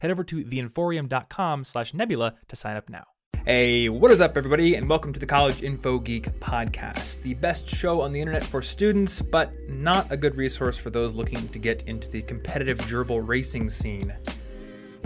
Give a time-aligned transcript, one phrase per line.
[0.00, 3.04] Head over to theinforium.com slash nebula to sign up now.
[3.44, 7.68] Hey, what is up, everybody, and welcome to the College Info Geek podcast, the best
[7.68, 11.58] show on the internet for students, but not a good resource for those looking to
[11.60, 14.12] get into the competitive gerbil racing scene.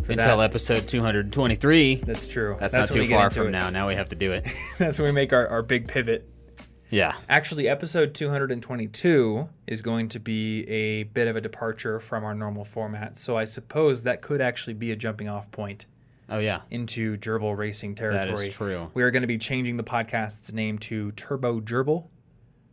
[0.05, 1.97] For Until that- episode 223.
[1.97, 2.57] that's true.
[2.59, 3.51] That's, when not too far from it.
[3.51, 3.69] now.
[3.69, 4.47] Now we have to do it.
[4.79, 6.27] That's when we make our, our big pivot.
[6.91, 7.15] Yeah.
[7.29, 12.65] Actually, episode 222 is going to be a bit of a departure from our normal
[12.65, 15.87] format, so I suppose that could actually be a jumping off point
[16.29, 16.61] Oh, yeah.
[16.71, 18.35] into gerbil racing territory.
[18.35, 18.91] That is true.
[18.95, 22.07] We are going to be changing the podcast's name to Turbo Gerbil.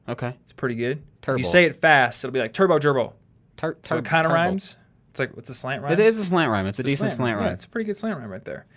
[0.07, 0.35] Okay.
[0.43, 0.97] It's pretty good.
[0.99, 1.39] If Turbo.
[1.39, 3.13] you say it fast, it'll be like Turbo Gerbil.
[3.57, 4.77] Tur- So it kind of rhymes.
[5.09, 5.93] It's like what's the slant rhyme?
[5.93, 6.67] It is a slant rhyme.
[6.67, 7.53] It's, a It's decent slant, Yeah, rhyme.
[7.53, 8.67] it's a pretty good slant rhyme right there.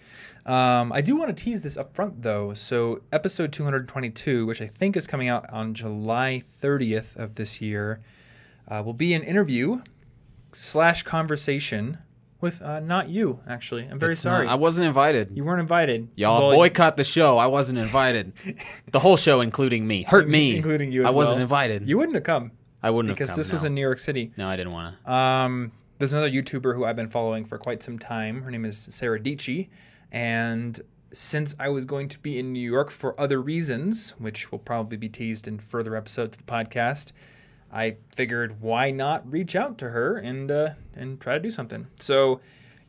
[0.51, 2.55] Um, I do want to tease this up front though.
[2.55, 8.01] So episode 222, which I think is coming out on July 30th of this year,
[8.67, 9.83] uh, will be an interview
[10.53, 11.99] slash conversation
[12.41, 13.39] with uh, not you.
[13.47, 14.49] Actually, I'm very It's not- sorry.
[14.49, 15.31] I wasn't invited.
[15.37, 16.09] you weren't invited.
[16.17, 17.39] Y'all Well, boycott the show.
[17.39, 18.33] I wasn't invited.
[18.91, 20.57] the whole show, including me, hurt me.
[20.57, 21.05] including you.
[21.05, 21.43] As I wasn't well.
[21.43, 21.89] invited.
[21.89, 22.51] You wouldn't have come
[22.83, 24.33] I wouldn't because have come, Because this was in New York City.
[24.37, 25.13] No, I didn't want to.
[25.13, 28.43] Um, there's another YouTuber who I've been following for quite some time.
[28.43, 29.69] Her name is Sara Dietschy.
[30.13, 30.81] And
[31.13, 34.97] since I was going to be in New York for other reasons, which will probably
[34.97, 37.13] be teased in further episodes of the podcast,
[37.73, 41.87] I figured why not reach out to her and uh, and try to do something.
[42.01, 42.41] So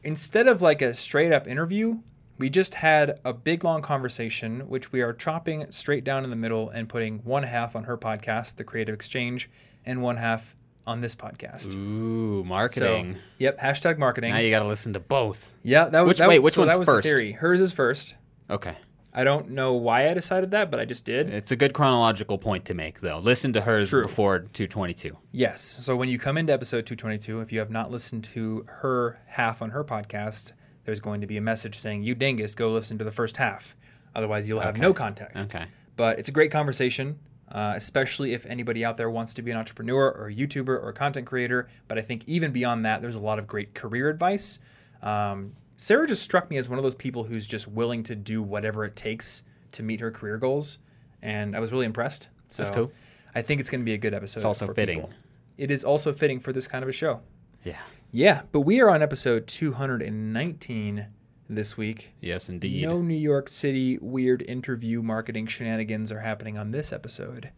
[0.03, 1.99] instead of like a straight up interview,
[2.37, 6.35] we just had a big long conversation, which we are chopping straight down in the
[6.35, 9.49] middle and putting one half on her podcast, The Creative Exchange,
[9.85, 10.55] and one half
[10.87, 11.73] on this podcast.
[11.75, 13.15] Ooh, marketing.
[13.15, 14.33] So, yep, hashtag marketing.
[14.33, 15.51] now you got to listen to both.
[15.63, 17.03] yeah, that was Which- that wait, which so that one's was first?
[17.07, 17.31] The theory.
[17.33, 18.15] Hers is first.
[18.49, 18.75] Okay.
[19.13, 21.29] I don't know why I decided that, but I just did.
[21.29, 23.19] It's a good chronological point to make, though.
[23.19, 24.03] Listen to hers True.
[24.03, 25.17] before 222.
[25.33, 25.61] Yes.
[25.61, 29.61] So when you come into episode 222, if you have not listened to her half
[29.61, 30.53] on her podcast,
[30.85, 33.75] there's going to be a message saying, "You dingus, go listen to the first half."
[34.15, 35.53] Otherwise, you'll have no context.
[35.53, 35.65] Okay.
[35.97, 37.19] But it's a great conversation,
[37.51, 40.89] uh, especially if anybody out there wants to be an entrepreneur or a YouTuber or
[40.89, 41.67] a content creator.
[41.87, 44.59] But I think even beyond that, there's a lot of great career advice.
[45.01, 48.41] Um, Sara just struck me as one of those people who's just willing to do
[48.41, 50.77] whatever it takes to meet her career goals,
[51.21, 52.29] and I was really impressed.
[52.49, 52.91] So That's cool.
[53.33, 54.41] I think it's going to be a good episode.
[54.41, 54.95] It's also fitting.
[54.95, 55.11] people.
[55.57, 57.21] It is also fitting for this kind of a show.
[57.63, 57.79] Yeah.
[58.11, 61.07] Yeah, but we are on episode 219
[61.55, 62.11] this week.
[62.21, 62.83] Yes, indeed.
[62.83, 67.51] No New York City weird interview marketing shenanigans are happening on this episode.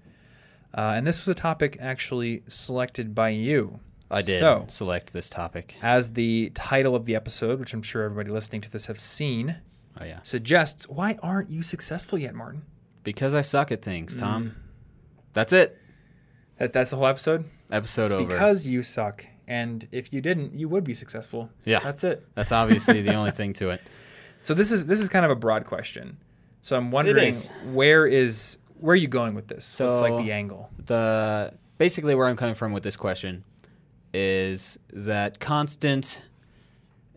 [0.75, 3.79] Uh, and this was a topic actually selected by you.
[4.09, 5.75] I did So, select this topic.
[5.81, 9.57] as the title of the episode, which I'm sure everybody listening to this have seen,
[9.99, 10.19] Oh, yeah.
[10.23, 12.63] suggests, why aren't you successful yet, Martin?
[13.03, 14.19] Because I suck at things, Mm.
[14.19, 14.55] Tom.
[15.33, 15.77] That's it.
[16.59, 17.45] That, that's the whole episode?
[17.71, 18.25] Episode It's over.
[18.27, 19.25] because you suck.
[19.47, 21.49] And if you didn't, you would be successful.
[21.65, 21.79] Yeah.
[21.79, 22.25] That's it.
[22.35, 23.81] That's obviously the only thing to it.
[24.41, 26.17] So this is this is kind of a broad question.
[26.61, 27.49] So I'm wondering is.
[27.73, 29.65] where is where are you going with this?
[29.65, 30.69] So What's like the angle?
[30.85, 33.43] The basically where I'm coming from with this question
[34.13, 36.21] is that constant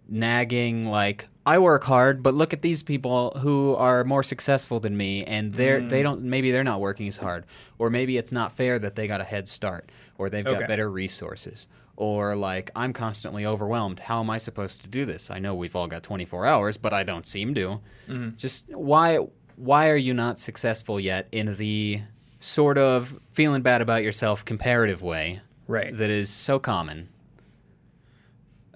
[0.09, 4.97] nagging like I work hard, but look at these people who are more successful than
[4.97, 5.91] me and they're Mm.
[5.91, 7.45] they don't maybe they're not working as hard
[7.79, 10.59] or maybe it's not fair that they got a head start or they've Okay.
[10.59, 11.67] got better resources
[11.97, 14.01] or like I'm constantly overwhelmed.
[14.01, 15.31] How am I supposed to do this?
[15.31, 17.81] I know we've all got 24 hours, but I don't seem to.
[18.09, 18.37] Mm-hmm.
[18.37, 19.19] Just why
[19.57, 22.03] why are you not successful yet in the
[22.41, 25.97] sort of feeling bad about yourself comparative way Right.
[25.97, 27.09] that is so common?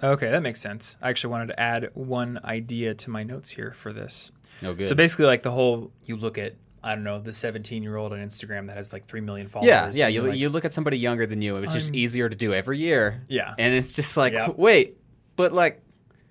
[0.02, 0.96] Okay, that makes sense.
[1.02, 4.32] I actually wanted to add one idea to my notes here for this.
[4.62, 4.86] No good.
[4.86, 8.12] So basically, like the whole you look at I don't know the 17 year old
[8.12, 9.68] on Instagram that has like three million followers.
[9.68, 10.08] yeah, yeah.
[10.08, 11.56] You, like, you look at somebody younger than you.
[11.56, 13.22] It was just I'm- easier to do every year.
[13.28, 13.54] Yeah.
[13.58, 14.56] and it's just like, Yep.
[14.56, 14.96] wait,
[15.36, 15.82] but like,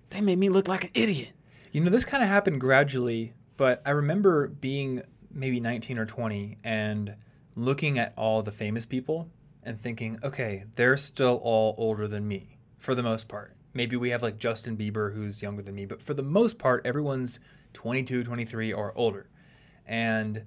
[0.09, 1.31] they made me look like an idiot.
[1.71, 6.57] You know, this kind of happened gradually, but I remember being maybe 19 or 20
[6.63, 7.15] and
[7.55, 9.29] looking at all the famous people
[9.61, 13.55] and thinking, okay, they're still all older than me for the most part.
[13.75, 16.83] Maybe we have like Justin Bieber who's younger than me, but for the most part,
[16.87, 17.39] everyone's
[17.73, 19.29] 22, 23 or older.
[19.89, 20.43] And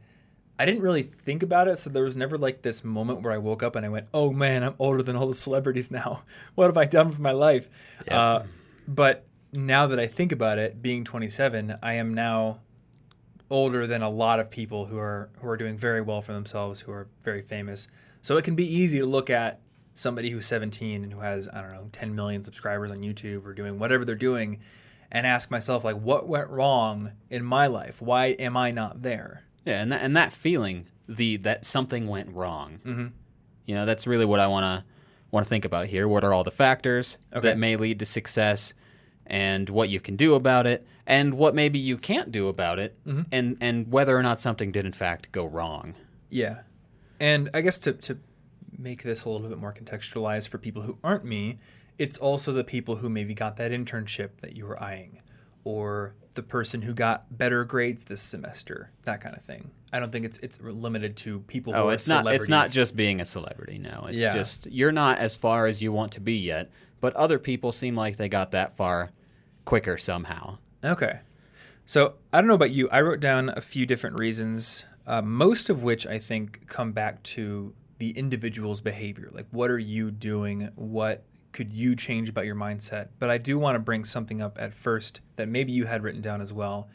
[0.59, 3.39] I didn't really think about it, so there was never like this moment where I
[3.39, 6.23] woke up and I went, "Oh man, I'm older than all the celebrities now.
[6.55, 7.69] What have I done with my life?"
[8.07, 8.21] Yeah.
[8.21, 8.47] Uh,
[8.87, 12.61] but now that I think about it, being 27, I am now
[13.51, 16.81] older than a lot of people who are who are doing very well for themselves,
[16.81, 17.89] who are very famous.
[18.21, 19.61] So it can be easy to look at
[19.95, 23.53] somebody who's 17 and who has I don't know 10 million subscribers on YouTube or
[23.53, 24.61] doing whatever they're doing,
[25.13, 28.01] and ask myself like, what went wrong in my life?
[28.03, 29.43] Why am I not there?
[29.65, 32.81] Yeah, and that, and that feeling, the that something went wrong.
[32.85, 33.07] Mm-hmm.
[33.67, 34.85] You know, that's really what I want to
[35.31, 36.09] want to think about here.
[36.09, 37.47] What are all the factors Okay.
[37.49, 38.73] that may lead to success,
[39.27, 42.97] and what you can do about it, and what maybe you can't do about it,
[43.07, 43.23] Mm-hmm.
[43.31, 45.95] and and whether or not something did in fact go wrong.
[46.31, 46.61] Yeah.
[47.21, 48.19] And I guess to, to
[48.77, 51.59] make this a little bit more contextualized for people who aren't me,
[52.05, 55.21] it's also the people who maybe got that internship that you were eyeing,
[55.65, 59.71] or the person who got better grades this semester, that kind of thing.
[59.93, 62.71] I don't think it's it's limited to people who Oh, are it's not it's not
[62.71, 63.79] just being a celebrity.
[63.79, 64.33] No, it's Yeah.
[64.33, 66.71] just you're not as far as you want to be yet,
[67.01, 69.11] but other people seem like they got that far
[69.65, 70.59] quicker somehow.
[70.83, 71.21] Okay.
[71.85, 72.89] So I don't know about you.
[72.91, 77.23] I wrote down a few different reasons, uh, most of which I think come back
[77.37, 79.29] to the individual's behavior.
[79.33, 80.71] Like, what are you doing?
[80.77, 83.09] What could you change about your mindset?
[83.19, 86.21] But I do want to bring something up at first that maybe you had written
[86.21, 86.89] down as well,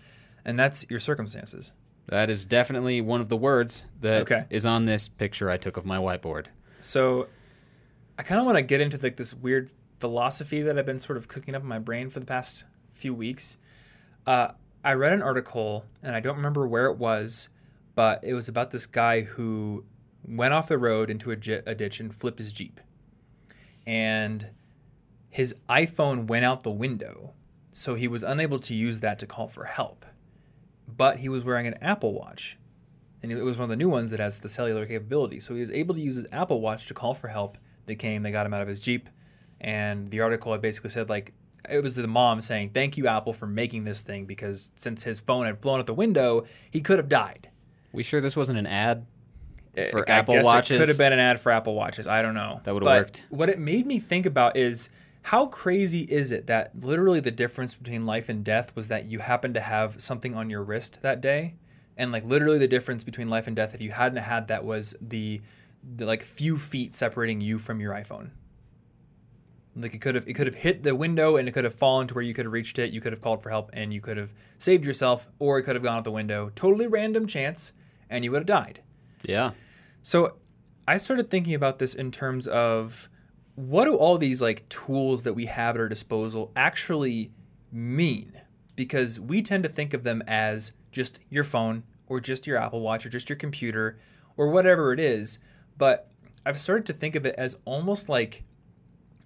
[0.43, 1.71] and that's your circumstances.
[2.07, 4.69] That is definitely one of the words that is Okay.
[4.69, 6.45] on this picture I took of my whiteboard.
[6.79, 7.27] So
[8.17, 11.17] I kind of want to get into like this weird philosophy that I've been sort
[11.17, 12.63] of cooking up in my brain for the past
[12.93, 13.57] few weeks.
[14.25, 14.49] Uh,
[14.83, 17.49] I read an article and I don't remember where it was,
[17.95, 19.83] but it was about this guy who
[20.25, 22.79] went off the road into a, j- a ditch and flipped his Jeep.
[23.87, 24.49] And
[25.29, 27.33] his iPhone went out the window,
[27.71, 30.05] so he was unable to use that to call for help.
[30.87, 32.57] But he was wearing an Apple Watch,
[33.23, 35.39] and it was one of the new ones that has the cellular capability.
[35.39, 37.57] So he was able to use his Apple Watch to call for help.
[37.85, 39.07] They came, they got him out of his Jeep,
[39.61, 41.33] and the article had basically said like
[41.69, 45.21] it was the mom saying, "Thank you, Apple, for making this thing because since his
[45.21, 47.49] phone had flown out the window, he could have died."
[47.93, 49.05] We sure this wasn't an ad
[49.77, 50.77] Eh, for I Apple guess Watches?
[50.77, 52.07] It could have been an ad for Apple Watches.
[52.07, 52.61] I don't know.
[52.63, 53.23] That would've worked.
[53.29, 54.89] What it made me think about is
[55.23, 59.19] how crazy is it that literally the difference between life and death was that you
[59.19, 61.55] happened to have something on your wrist that day,
[61.95, 64.95] and like literally the difference between life and death if you hadn't had that was
[65.01, 65.41] the,
[65.95, 68.29] the like few feet separating you from your iPhone.
[69.75, 72.07] Like it could have it could have hit the window and it could have fallen
[72.07, 72.91] to where you could have reached it.
[72.91, 75.75] You could have called for help and you could have saved yourself, or it could
[75.75, 76.51] have gone out the window.
[76.55, 77.73] Totally random chance,
[78.09, 78.81] and you would have died.
[79.23, 79.51] Yeah.
[80.07, 80.37] So
[80.87, 83.09] I started thinking about this in terms of
[83.55, 87.33] what do all these like tools that we have at our disposal actually
[87.73, 88.31] mean?
[88.77, 92.79] Because we tend to think of them as just your phone or just your Apple
[92.79, 93.99] Watch or just your computer
[94.37, 95.39] or whatever it is.
[95.77, 96.09] But
[96.45, 98.45] I've started to think of it as almost like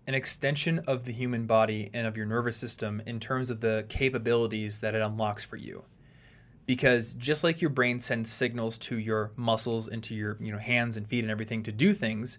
[0.08, 3.86] an extension of the human body and of your nervous system in terms of the
[3.88, 5.84] capabilities that it unlocks for you
[6.72, 10.58] because just like your brain sends signals to your muscles and to your you know
[10.58, 12.38] hands and feet and everything to do things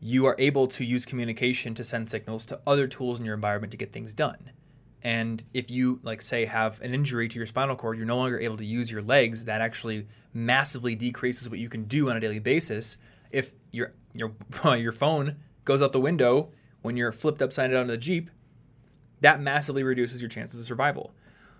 [0.00, 3.70] you are able to use communication to send signals to other tools in your environment
[3.70, 4.52] to get things done.
[5.02, 8.40] And if you like say have an injury to your spinal cord you're no longer
[8.40, 12.20] able to use your legs that actually massively decreases what you can do on a
[12.20, 12.96] daily basis.
[13.30, 14.32] If your your
[14.78, 15.36] your phone
[15.66, 18.30] goes out the window when you're flipped upside down in the jeep
[19.20, 21.12] that massively reduces your chances of survival.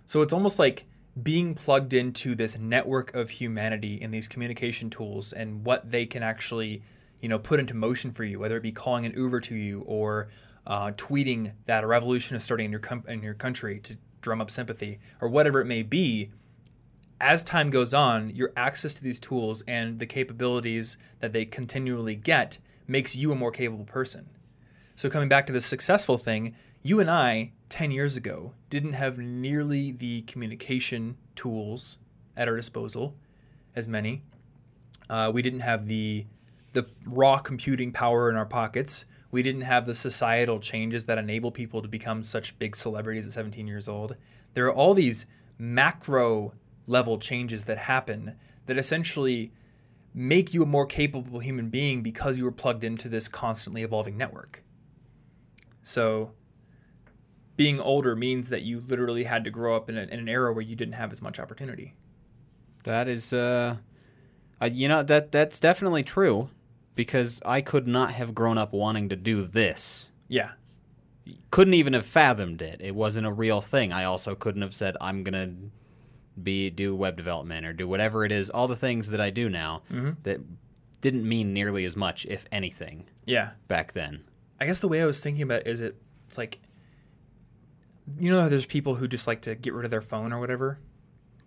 [0.06, 0.86] So it's almost like
[1.22, 6.22] being plugged into this network of humanity and these communication tools and what they can
[6.22, 6.82] actually,
[7.20, 9.82] you know, put into motion for you, whether it be calling an Uber to you
[9.86, 10.28] or
[10.66, 14.40] uh, tweeting that a revolution is starting in your com- in your country to drum
[14.40, 16.30] up sympathy or whatever it may be.
[17.20, 22.14] As time goes on, your access to these tools and the capabilities that they continually
[22.14, 24.28] get makes you a more capable person.
[24.94, 29.18] So coming back to the successful thing, you and I 10 years ago didn't have
[29.18, 31.98] nearly the communication tools
[32.36, 33.14] at our disposal
[33.74, 34.22] as many.
[35.10, 36.26] Uh, we didn't have the
[36.74, 39.06] the raw computing power in our pockets.
[39.30, 43.32] We didn't have the societal changes that enable people to become such big celebrities at
[43.32, 44.16] 17 years old.
[44.54, 45.26] There are all these
[45.58, 46.52] macro
[46.86, 49.52] level changes that happen that essentially
[50.14, 54.16] make you a more capable human being because you were plugged into this constantly evolving
[54.16, 54.62] network.
[55.82, 56.32] So,
[57.58, 60.52] being older means that you literally had to grow up in, a, in an era
[60.52, 61.92] where you didn't have as much opportunity.
[62.84, 63.78] That is, uh,
[64.62, 66.50] uh, you know that that's definitely true,
[66.94, 70.10] because I could not have grown up wanting to do this.
[70.28, 70.52] Yeah,
[71.50, 72.80] Couldn't even have fathomed it.
[72.80, 73.92] It wasn't a real thing.
[73.92, 75.52] I also couldn't have said I'm gonna
[76.40, 78.50] be do web development or do whatever it is.
[78.50, 79.82] All the things that I do now
[80.22, 80.40] that
[81.00, 83.50] didn't mean nearly as much, if anything, yeah.
[83.66, 84.22] back then.
[84.60, 85.96] I guess the way I was thinking about it is it,
[86.26, 86.58] it's like
[88.18, 90.40] you know how there's people who just like to get rid of their phone or
[90.40, 90.78] whatever,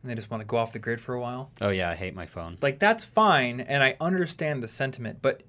[0.02, 1.52] and they just want to go off the grid for a while.
[1.62, 2.58] Oh yeah, I hate my phone.
[2.62, 5.44] Like that's fine, and I understand the sentiment, but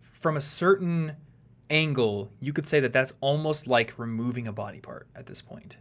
[0.00, 1.16] from a certain
[1.70, 5.76] angle, you could say that that's almost like removing a body part at this point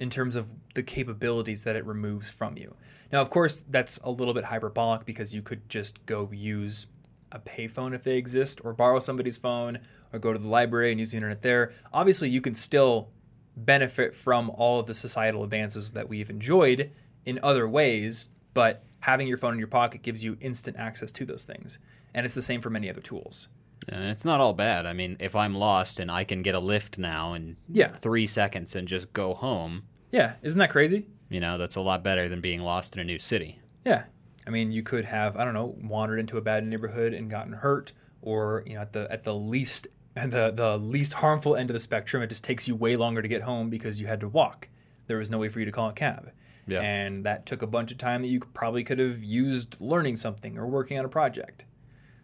[0.00, 2.74] in terms of the capabilities that it removes from you.
[3.12, 6.86] Now, of course, that's a little bit hyperbolic because you could just go use
[7.30, 9.80] a payphone if they exist, or borrow somebody's phone,
[10.12, 11.72] or go to the library and use the internet there.
[11.92, 13.08] Obviously, you can still
[13.56, 16.90] benefit from all of the societal advances that we've enjoyed
[17.24, 21.24] in other ways, but having your phone in your pocket gives you instant access to
[21.24, 21.78] those things.
[22.14, 23.48] And it's the same for many other tools.
[23.88, 24.86] And it's not all bad.
[24.86, 27.88] I mean, if I'm lost and I can get a lift now in Yeah.
[27.88, 31.06] three seconds and just go home, Yeah, isn't that crazy?
[31.28, 33.58] you know, that's a lot better than being lost in a new city.
[33.84, 34.04] Yeah.
[34.46, 37.52] I mean, you could have, I don't know, wandered into a bad neighborhood and gotten
[37.54, 37.92] hurt,
[38.22, 41.74] or, you know, at the at the least at the the least harmful end of
[41.74, 44.28] the spectrum, it just takes you way longer to get home because you had to
[44.28, 44.68] walk.
[45.06, 46.32] There was no way for you to call a cab.
[46.66, 46.80] Yeah.
[46.80, 50.56] And that took a bunch of time that you probably could have used learning something
[50.56, 51.64] or working on a project.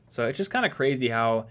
[0.08, 1.46] So it's just kind of crazy how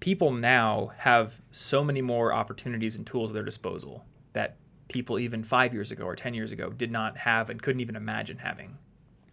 [0.00, 4.56] people now have so many more opportunities and tools at their disposal that
[4.88, 7.96] people even five years ago or 10 years ago did not have and couldn't even
[7.96, 8.76] imagine having.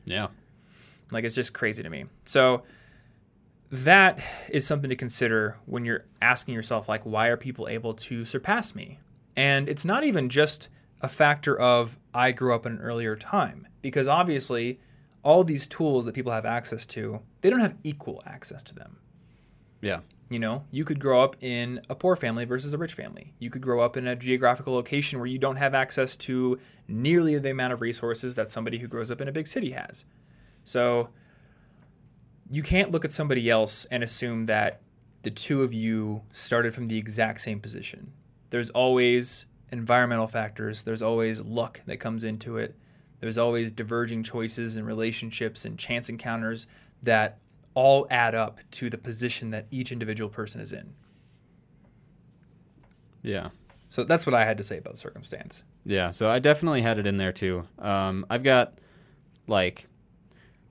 [0.05, 0.27] Yeah.
[1.11, 2.05] Like it's just crazy to me.
[2.25, 2.63] So
[3.71, 8.25] that is something to consider when you're asking yourself like why are people able to
[8.25, 8.99] surpass me?
[9.35, 10.69] And it's not even just
[11.01, 14.79] a factor of I grew up in an earlier time because obviously
[15.23, 18.97] all these tools that people have access to, they don't have equal access to them.
[19.81, 20.01] Yeah.
[20.29, 23.33] You know, you could grow up in a poor family versus a rich family.
[23.39, 27.37] You could grow up in a geographical location where you don't have access to nearly
[27.37, 30.05] the amount of resources that somebody who grows up in a big city has.
[30.63, 31.09] So
[32.49, 34.81] you can't look at somebody else and assume that
[35.21, 38.11] the two of you started from the exact same position.
[38.49, 42.75] There's always environmental factors, there's always luck that comes into it.
[43.19, 46.67] There's always diverging choices and relationships and chance encounters
[47.03, 47.39] that
[47.73, 50.93] all add up to the position that each individual person is in.
[53.21, 53.49] Yeah.
[53.89, 55.63] So that's what I had to say about circumstance.
[55.83, 57.67] Yeah, so I definitely had it in there too.
[57.77, 58.79] Um, I've got
[59.47, 59.88] like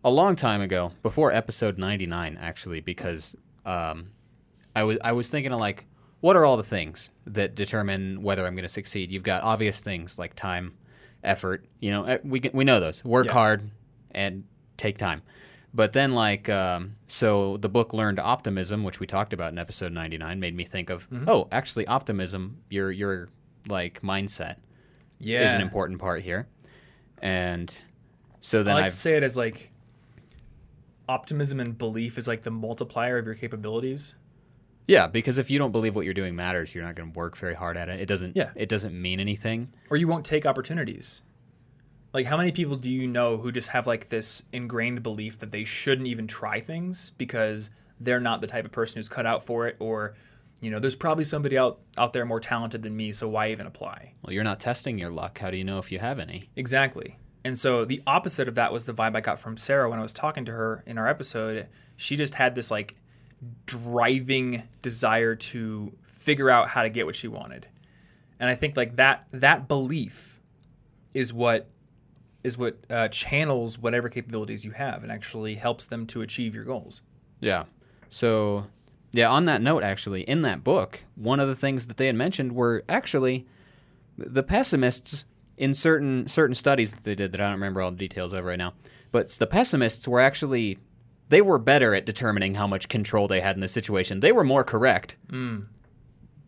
[0.05, 3.37] a long time ago, before episode ninety nine, actually, because
[3.67, 4.09] um,
[4.75, 5.87] I was I was thinking of like,
[6.21, 9.11] what are all the things that determine whether I'm going to succeed?
[9.11, 10.75] You've got obvious things like time,
[11.25, 11.67] effort.
[11.81, 13.05] You know, we can- we know those.
[13.05, 13.33] Work Yeah.
[13.33, 13.71] hard
[14.13, 14.45] and
[14.77, 15.23] take time.
[15.75, 19.93] But then, like, um, so the book Learned Optimism, which we talked about in episode
[19.93, 23.29] 99, made me think of, oh, actually, optimism, your your
[23.69, 24.57] like mindset
[25.19, 25.45] Yeah.
[25.45, 26.47] is an important part here.
[27.21, 27.73] And
[28.41, 29.71] so I then like I've to say it as like
[31.09, 34.15] optimism and belief is like the multiplier of your capabilities.
[34.87, 37.37] yeah, because if you don't believe what you're doing matters, you're not going to work
[37.37, 38.01] very hard at it.
[38.01, 38.51] It doesn't Yeah.
[38.57, 39.73] it doesn't mean anything.
[39.91, 41.23] Or you won't take opportunities.
[42.15, 45.51] Like how many people do you know who just have like this ingrained belief that
[45.53, 47.69] they shouldn't even try things because
[48.01, 50.15] they're not the type of person who's cut out for it or
[50.61, 53.67] you know, there's probably somebody out out there more talented than me, so why even
[53.67, 54.15] apply?
[54.23, 55.39] Well, you're not testing your luck.
[55.39, 56.49] How do you know if you have any?
[56.57, 57.17] Exactly.
[57.49, 60.03] And so the opposite of that was the vibe I got from Sara when I
[60.03, 61.67] was talking to her in our episode.
[61.97, 62.97] She just had this like
[63.65, 67.67] driving desire to figure out how to get what she wanted.
[68.39, 70.39] And I think like that that belief
[71.15, 71.71] is what
[72.45, 76.65] is what uh, channels whatever capabilities you have and actually helps them to achieve your
[76.65, 77.01] goals.
[77.41, 77.65] Yeah.
[78.11, 78.67] So,
[79.13, 82.15] yeah, on that note, actually, in that book, one of the things that they had
[82.15, 83.47] mentioned were actually
[84.19, 85.25] the pessimists
[85.59, 88.45] in certain certain studies that they did that I don't remember all the details of
[88.45, 88.75] right now.
[89.13, 90.79] But the pessimists were actually
[91.29, 94.21] they were better at determining how much control they had in the situation.
[94.21, 95.17] They were more correct.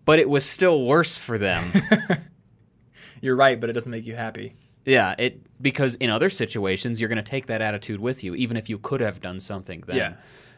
[0.06, 1.70] But it was still worse for them.
[3.20, 4.54] You're right, but it doesn't make you happy.
[4.86, 8.56] yeah, it because in other situations you're going to take that attitude with you even
[8.56, 9.96] if you could have done something then.
[9.96, 10.14] Yeah.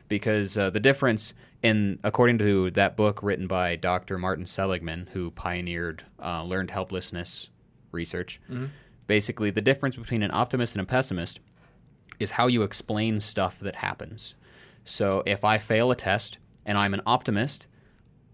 [0.06, 4.18] because uh, the difference in according to that book written by Dr.
[4.18, 7.48] Martin Seligman, who pioneered uh, learned helplessness
[7.92, 8.66] research, mm-hmm.
[9.06, 11.40] basically the difference between an optimist and a pessimist
[12.18, 14.34] is how you explain stuff that happens.
[14.84, 17.66] So if I fail a test and I'm an optimist,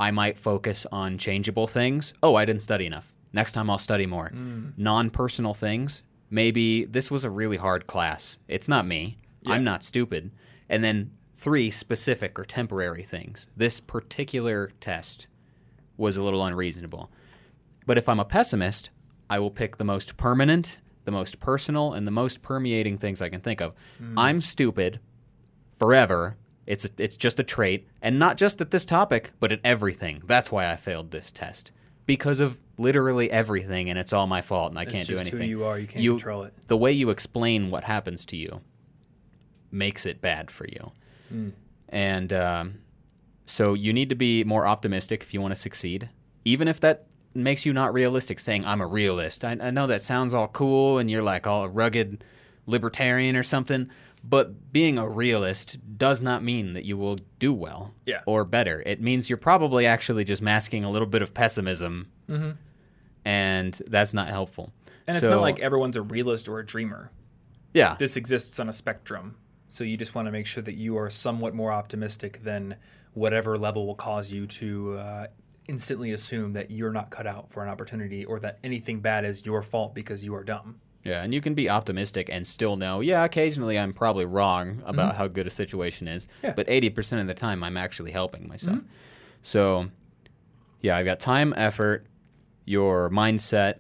[0.00, 2.12] I might focus on changeable things.
[2.23, 3.12] Oh, I didn't study enough.
[3.33, 4.31] Next time I'll study more.
[4.31, 4.73] Mm.
[4.77, 6.03] Non personal things.
[6.31, 8.38] Maybe this was a really hard class.
[8.49, 9.19] It's not me.
[9.47, 10.31] I'm not stupid.
[10.69, 13.47] And then three specific or temporary things.
[13.57, 15.27] This particular test
[15.97, 17.11] was a little unreasonable.
[17.87, 18.91] But if I'm a pessimist,
[19.30, 23.28] I will pick the most permanent, the most personal, and the most permeating things I
[23.28, 23.75] can think of.
[24.16, 25.00] I'm stupid
[25.78, 26.37] forever.
[26.66, 30.23] It's a, it's just a trait, and not just at this topic, but at everything.
[30.26, 31.73] That's why I failed this test
[32.04, 35.40] because of literally everything and it's all my fault and I It's can't do anything.
[35.40, 35.78] who you are.
[35.78, 36.54] You can't You- control it.
[36.68, 38.61] the way you explain what happens to you
[39.70, 40.92] makes it bad for you.
[41.32, 41.52] Mm.
[41.90, 42.75] And um,
[43.47, 46.08] so you need to be more optimistic if you want to succeed,
[46.44, 47.06] even if that
[47.38, 48.38] makes you not realistic.
[48.40, 51.68] Saying I'm a realist, I, I know that sounds all cool, and you're like all
[51.68, 52.25] rugged
[52.66, 53.88] libertarian or something.
[54.25, 58.21] But being a realist does not mean that you will do well Yeah.
[58.26, 58.83] or better.
[58.85, 62.57] It means you're probably actually just masking a little bit of pessimism, Mhm.
[63.25, 64.73] and that's not helpful.
[65.07, 67.11] And it's not like everyone's a realist or a dreamer.
[67.75, 69.37] yeah, This exists on a spectrum.
[69.68, 72.76] So you just want to make sure that you are somewhat more optimistic than
[73.14, 75.26] whatever level will cause you to uh,
[75.68, 79.44] instantly assume that you're not cut out for an opportunity or that anything bad is
[79.46, 80.80] your fault because you are dumb.
[81.04, 85.14] Yeah, and you can be optimistic and still know, yeah, occasionally I'm probably wrong about
[85.14, 86.46] how good a situation is, Mm-hmm.
[86.46, 86.52] Yeah.
[86.54, 88.78] but 80% of the time I'm actually helping myself.
[88.78, 88.87] Mm-hmm.
[89.42, 89.88] So,
[90.80, 92.06] yeah, I've got time, effort,
[92.64, 93.76] your mindset,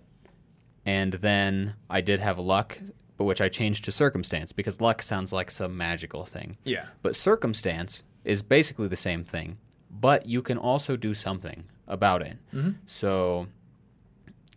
[0.86, 2.78] and then I did have luck,
[3.16, 6.56] but which I changed to circumstance because luck sounds like some magical thing.
[6.64, 6.86] Yeah.
[7.02, 9.58] But circumstance is basically the same thing,
[9.90, 12.36] but you can also do something about it.
[12.54, 12.70] Mm-hmm.
[12.86, 13.48] So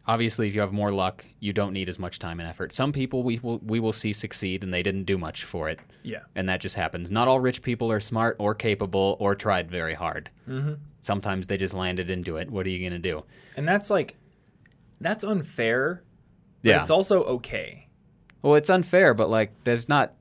[0.07, 2.73] obviously if you have more luck, you don't need as much time and effort.
[2.73, 5.79] Some people we will we will see succeed and they didn't do much for it.
[6.03, 6.19] Yeah.
[6.35, 7.09] And that just happens.
[7.11, 10.29] Not all rich people are smart or capable or tried very hard.
[10.47, 10.73] Mm-hmm.
[11.01, 12.51] Sometimes they just landed into it.
[12.51, 13.23] What are you going to do?
[13.57, 14.15] And that's like,
[14.99, 16.03] that's unfair.
[16.63, 16.79] But Yeah.
[16.81, 17.87] It's also okay.
[18.43, 20.13] Well, it's unfair, but like, there's not.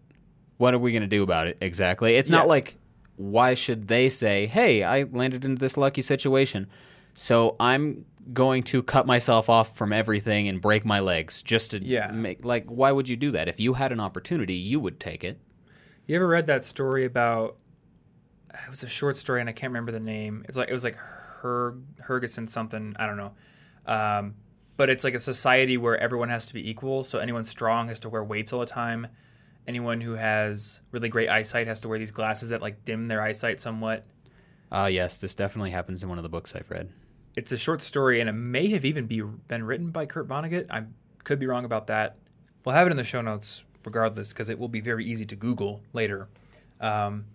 [0.59, 2.17] What are we going to do about it exactly?
[2.17, 2.39] It's Yeah.
[2.39, 2.77] not like,
[3.17, 6.67] why should they say, hey, I landed into this lucky situation,
[7.15, 11.83] so I'm going to cut myself off from everything and break my legs just to
[11.83, 12.11] Yeah.
[12.13, 12.45] make.
[12.45, 13.49] Like, why would you do that?
[13.49, 15.41] If you had an opportunity, you would take it.
[16.07, 17.57] You ever read that story about?
[18.53, 20.45] It was a short story, and I can't remember the name.
[20.49, 21.77] It's like it was like Her
[22.07, 22.95] Hergeson something.
[22.99, 23.33] I don't know.
[23.87, 24.35] Um,
[24.77, 27.05] but it's like a society where everyone has to be equal.
[27.05, 29.07] So anyone strong has to wear weights all the time.
[29.67, 33.23] Anyone who has really great eyesight has to wear these glasses that like dim their
[33.23, 34.07] eyesight somewhat.
[34.73, 36.91] Ah, yes, this definitely happens in one of the books I've read.
[37.37, 40.67] It's a short story, and it may have even be been written by Kurt Vonnegut.
[40.71, 40.85] I
[41.25, 42.17] could be wrong about that.
[42.65, 45.37] We'll have it in the show notes regardless, because it will be very easy to
[45.37, 46.29] Google later.
[46.81, 47.27] Um,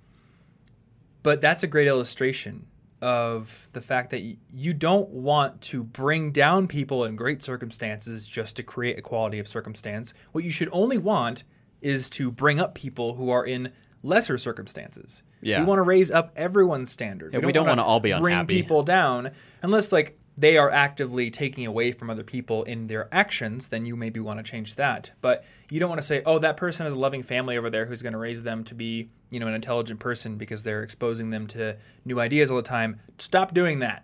[1.23, 2.67] but that's a great illustration
[3.01, 4.21] of the fact that
[4.53, 9.47] you don't want to bring down people in great circumstances just to create equality of
[9.47, 10.13] circumstance.
[10.31, 11.43] What you should only want
[11.81, 13.71] is to bring up people who are in
[14.05, 15.23] lesser circumstances.
[15.41, 15.59] Yeah.
[15.61, 17.33] We want to raise up everyone's standard.
[17.33, 18.45] Yeah, we don't wanna wanna all be unhappy.
[18.45, 23.07] bring people down unless like they are actively taking away from other people in their
[23.13, 26.37] actions then you maybe want to change that but you don't want to say oh
[26.39, 29.09] that person has a loving family over there who's going to raise them to be
[29.29, 32.99] you know an intelligent person because they're exposing them to new ideas all the time
[33.17, 34.03] stop doing that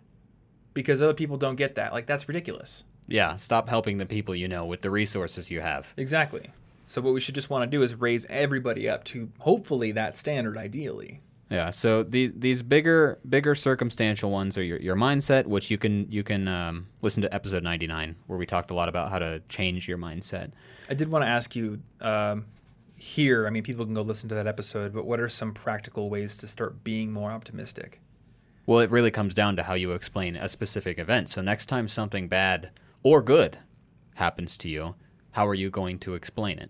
[0.73, 4.47] because other people don't get that like that's ridiculous Yeah, stop helping the people you
[4.47, 5.93] know with the resources you have.
[5.97, 6.49] exactly
[6.91, 10.15] so what we should just want to do is raise everybody up to hopefully that
[10.15, 11.69] standard ideally Yeah.
[11.69, 16.23] So these these bigger bigger circumstantial ones are your, your mindset, which you can you
[16.23, 19.41] can um, listen to episode ninety nine where we talked a lot about how to
[19.49, 20.51] change your mindset.
[20.89, 22.45] I did want to ask you um,
[22.95, 23.47] here.
[23.47, 26.37] I mean, people can go listen to that episode, but what are some practical ways
[26.37, 27.99] to start being more optimistic?
[28.65, 31.27] Well, it really comes down to how you explain a specific event.
[31.27, 32.69] So next time something bad
[33.03, 33.57] or good
[34.15, 34.95] happens to you,
[35.31, 36.69] how are you going to explain it?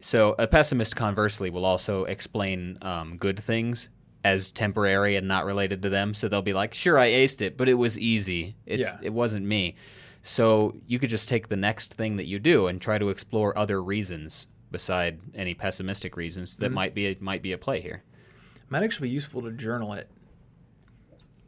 [0.00, 3.88] So a pessimist, conversely, will also explain um, good things
[4.24, 6.14] as temporary and not related to them.
[6.14, 8.56] So they'll be like, "Sure, I aced it, but it was easy.
[8.66, 8.98] It's Yeah.
[9.02, 9.74] it wasn't me."
[10.22, 13.56] So you could just take the next thing that you do and try to explore
[13.56, 18.02] other reasons beside any pessimistic reasons that might be might be at play here.
[18.68, 20.08] might actually be useful to journal it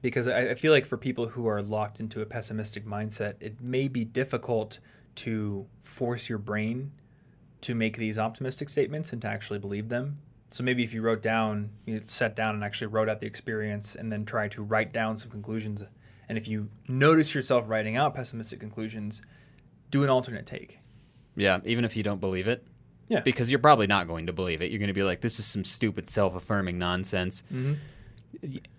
[0.03, 3.61] because I, I feel like for people who are locked into a pessimistic mindset, it
[3.61, 4.79] may be difficult
[5.18, 6.92] to force your brain
[7.61, 10.18] to make these optimistic statements and to actually believe them.
[10.50, 13.94] So maybe if you wrote down, you sat down and actually wrote out the experience
[13.94, 15.83] and then try to write down some conclusions.
[16.28, 19.20] And if you notice yourself writing out pessimistic conclusions,
[19.90, 20.78] do an alternate take.
[21.35, 22.64] Yeah, even if you don't believe it.
[23.09, 23.20] Yeah.
[23.20, 24.70] Because you're probably not going to believe it.
[24.70, 27.42] You're going to be like, this is some stupid self affirming nonsense.
[27.52, 27.74] Mm-hmm.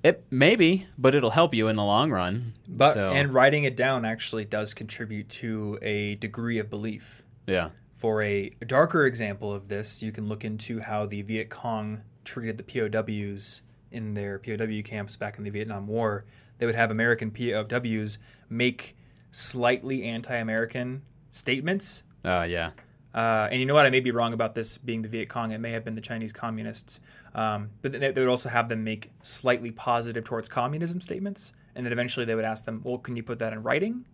[0.04, 2.54] It maybe, but it'll help you in the long run.
[2.68, 7.24] But so, and writing it down actually does contribute to a degree of belief.
[7.48, 12.02] yeah, For a darker example of this, you can look into how the Viet Cong
[12.24, 16.26] treated the POWs in their POW camps back in the Vietnam War.
[16.60, 18.18] They would have American POWs
[18.50, 18.96] make
[19.32, 22.04] slightly anti-American statements.
[22.24, 22.72] uh, yeah,
[23.13, 23.86] Uh, and you know what?
[23.86, 25.52] I may be wrong about this being the Viet Cong.
[25.52, 27.00] It may have been the Chinese communists.
[27.34, 31.54] Um, but they, they would also have them make slightly positive towards communism statements.
[31.76, 34.06] And then eventually they would ask them, well, can you put that in writing?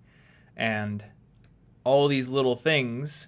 [0.55, 1.05] and
[1.83, 3.27] all these little things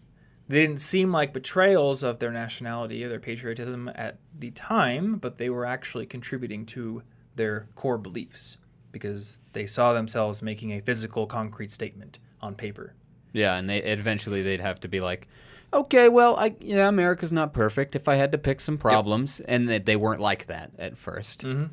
[0.49, 5.37] they didn't seem like betrayals of their nationality or their patriotism at the time, but
[5.37, 7.03] they were actually contributing to
[7.35, 8.57] their core beliefs
[8.93, 12.95] because they saw themselves making a physical, concrete statement on paper.
[13.33, 15.27] Yeah, and they eventually they'd have to be like,
[15.73, 17.95] okay, well, I yeah, America's not perfect.
[17.95, 21.37] If I had to pick some problems, and they, they weren't like that at 1st
[21.45, 21.65] Mm-hmm.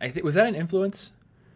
[0.00, 1.12] I think was that an influence?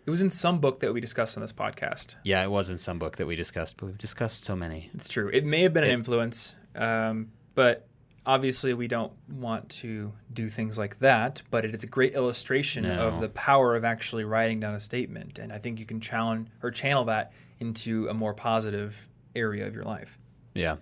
[0.06, 2.14] It was in some book that we discussed on this podcast.
[2.22, 4.88] Yeah, it was in some book that we discussed, but we've discussed so many.
[4.94, 5.28] It's true.
[5.32, 7.88] It may have been an It- influence, um, but
[8.24, 11.42] obviously we don't want to do things like that.
[11.50, 13.08] But it is a great illustration No.
[13.08, 16.50] of the power of actually writing down a statement, and I think you can challenge
[16.62, 20.18] or channel that into a more positive area of your life.
[20.54, 20.76] Yeah,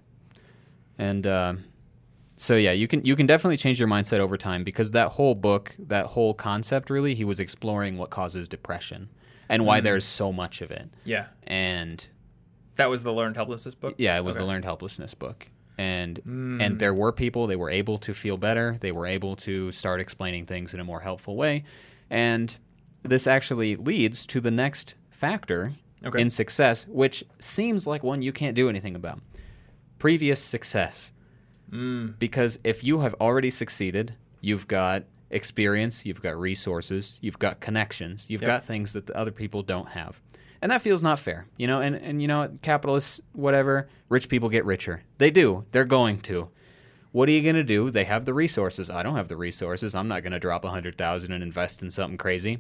[0.99, 1.65] and um,
[2.37, 5.35] so yeah, you can you can definitely change your mindset over time because that whole
[5.35, 9.09] book, that whole concept, really, he was exploring what causes depression
[9.49, 10.89] and why there's so much of it.
[11.05, 12.07] Yeah, And
[12.77, 13.95] that was the learned helplessness book.
[13.99, 14.43] yeah, it was Okay.
[14.43, 15.49] the learned helplessness book.
[15.77, 16.19] And
[16.61, 18.79] and there were people they were able to feel better.
[18.81, 21.65] They were able to start explaining things in a more helpful way.
[22.11, 22.57] And
[23.03, 26.21] this actually leads to the next factor Okay.
[26.21, 29.21] in success, which seems like one you can't do anything about.
[30.05, 31.13] Previous success.
[31.71, 32.19] Mm.
[32.19, 38.27] Because if you have already succeeded, you've got experience, you've got resources, you've got connections,
[38.29, 38.47] you've Yep.
[38.47, 40.21] got things that the other people don't have.
[40.61, 41.81] And that feels not fair, you know.
[41.81, 45.05] And, and you know, capitalists, whatever, rich people get richer.
[45.17, 45.65] They do.
[45.73, 46.51] They're going to.
[47.13, 47.89] What are you going to do?
[47.89, 48.91] They have the resources.
[48.91, 49.95] I don't have the resources.
[49.95, 52.59] I'm not going to drop a hundred thousand and invest in something crazy.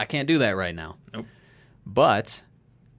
[0.00, 0.96] I can't do that right now.
[1.14, 1.26] Nope.
[1.86, 2.42] But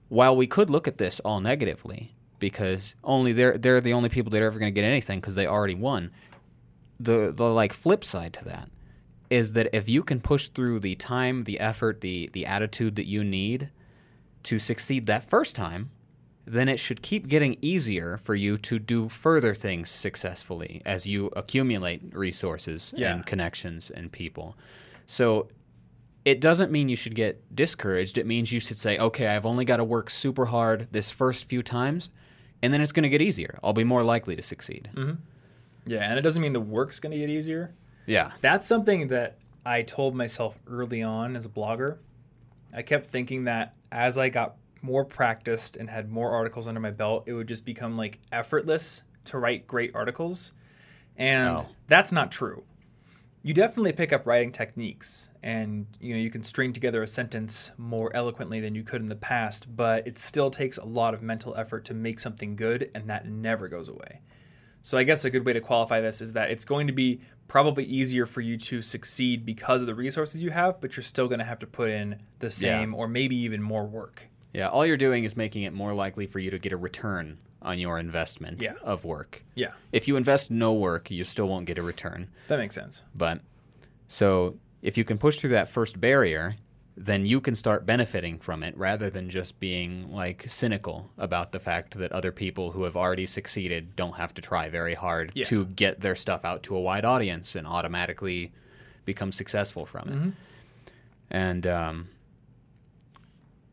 [0.08, 4.30] while we could look at this all negatively, because only they're they're the only people
[4.30, 6.10] that are ever going to get anything because they already won.
[7.00, 8.68] The the like flip side to that
[9.30, 13.06] is that if you can push through the time, the effort, the the attitude that
[13.06, 13.70] you need
[14.44, 15.90] to succeed that first time,
[16.46, 21.26] then it should keep getting easier for you to do further things successfully as you
[21.36, 23.12] accumulate resources Yeah.
[23.14, 24.56] and connections and people.
[25.06, 25.48] So
[26.24, 28.16] it doesn't mean you should get discouraged.
[28.18, 31.48] It means you should say, okay, I've only got to work super hard this first
[31.48, 32.10] few times,
[32.62, 33.58] and then it's going to get easier.
[33.62, 34.90] I'll be more likely to succeed.
[34.94, 35.14] Mm-hmm.
[35.86, 37.74] Yeah, and it doesn't mean the work's going to get easier.
[38.06, 38.32] Yeah.
[38.40, 41.98] That's something that I told myself early on as a blogger.
[42.74, 46.90] I kept thinking that as I got more practiced and had more articles under my
[46.90, 50.52] belt, it would just become like effortless to write great articles.
[51.16, 51.66] And Oh.
[51.86, 52.64] that's not true.
[53.42, 57.70] You definitely pick up writing techniques and you know you can string together a sentence
[57.78, 61.22] more eloquently than you could in the past, but it still takes a lot of
[61.22, 64.20] mental effort to make something good and that never goes away.
[64.82, 67.20] So I guess a good way to qualify this is that it's going to be
[67.46, 71.28] probably easier for you to succeed because of the resources you have, but you're still
[71.28, 74.28] going to have to put in the same or maybe even more work.
[74.52, 74.68] Yeah.
[74.68, 77.78] All you're doing is making it more likely for you to get a return on
[77.78, 78.74] your investment Yeah.
[78.82, 79.44] of work.
[79.54, 82.28] Yeah, If you invest no work, you still won't get a return.
[82.46, 83.02] that makes sense.
[83.14, 83.40] But
[84.06, 86.54] so if you can push through that first barrier,
[86.96, 91.58] then you can start benefiting from it rather than just being like cynical about the
[91.60, 95.44] fact that other people who have already succeeded don't have to try very hard Yeah.
[95.46, 98.52] to get their stuff out to a wide audience and automatically
[99.04, 100.92] become successful from it.
[101.30, 102.08] And um,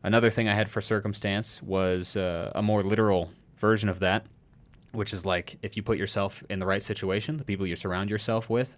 [0.02, 4.26] another thing I had for circumstance was uh, a more literal version of that,
[4.92, 8.10] which is like if you put yourself in the right situation, the people you surround
[8.10, 8.76] yourself with.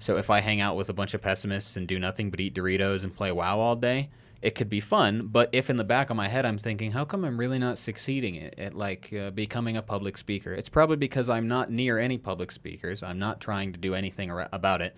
[0.00, 2.54] So if I hang out with a bunch of pessimists and do nothing but eat
[2.54, 4.10] Doritos and play WoW all day,
[4.42, 5.28] it could be fun.
[5.28, 7.78] But if in the back of my head I'm thinking, how come I'm really not
[7.78, 10.52] succeeding at, at like uh, becoming a public speaker?
[10.52, 13.02] It's probably because I'm not near any public speakers.
[13.02, 14.94] I'm not trying to do anything ar- about it.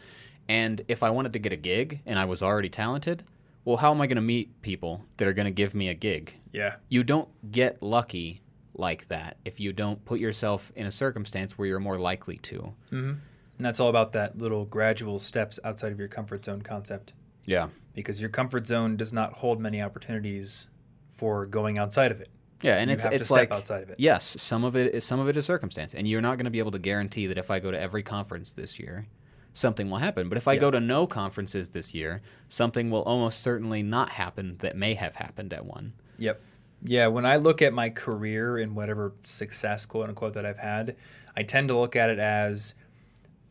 [0.49, 3.23] And if I wanted to get a gig and I was already talented,
[3.65, 5.95] well, how am I going to meet people that are going to give me a
[5.95, 6.35] gig?
[6.53, 8.41] Yeah, You don't get lucky
[8.79, 12.75] like that if you don't put yourself in a circumstance where you're more likely to.
[12.93, 13.09] Mm-hmm.
[13.11, 13.21] and
[13.67, 17.13] that's all about that little gradual steps outside of your comfort zone concept.
[17.45, 17.69] Yeah.
[17.95, 20.69] Because your comfort zone does not hold many opportunities
[21.09, 22.29] for going outside of it.
[22.63, 23.97] Yeah, and You it's have to it's step like outside of it.
[23.99, 26.51] yes, some of it is some of it is circumstance, and you're not going to
[26.51, 29.07] be able to guarantee that if I go to every conference this year,
[29.53, 30.29] something will happen.
[30.29, 30.61] But if I Yeah.
[30.61, 35.17] go to no conferences this year, something will almost certainly not happen that may have
[35.17, 35.93] happened at one.
[36.19, 36.41] Yep.
[36.83, 40.97] Yeah, when I look at my career and whatever success, quote unquote, that I've had,
[41.37, 42.75] I tend to look at it as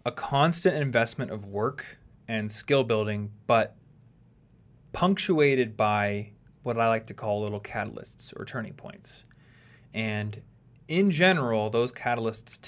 [0.06, 3.76] a constant investment of work and skill building, but
[4.94, 6.32] punctuated by
[6.64, 9.26] what I like to call little catalysts or turning points.
[9.94, 10.42] And
[10.88, 12.60] in general, those catalysts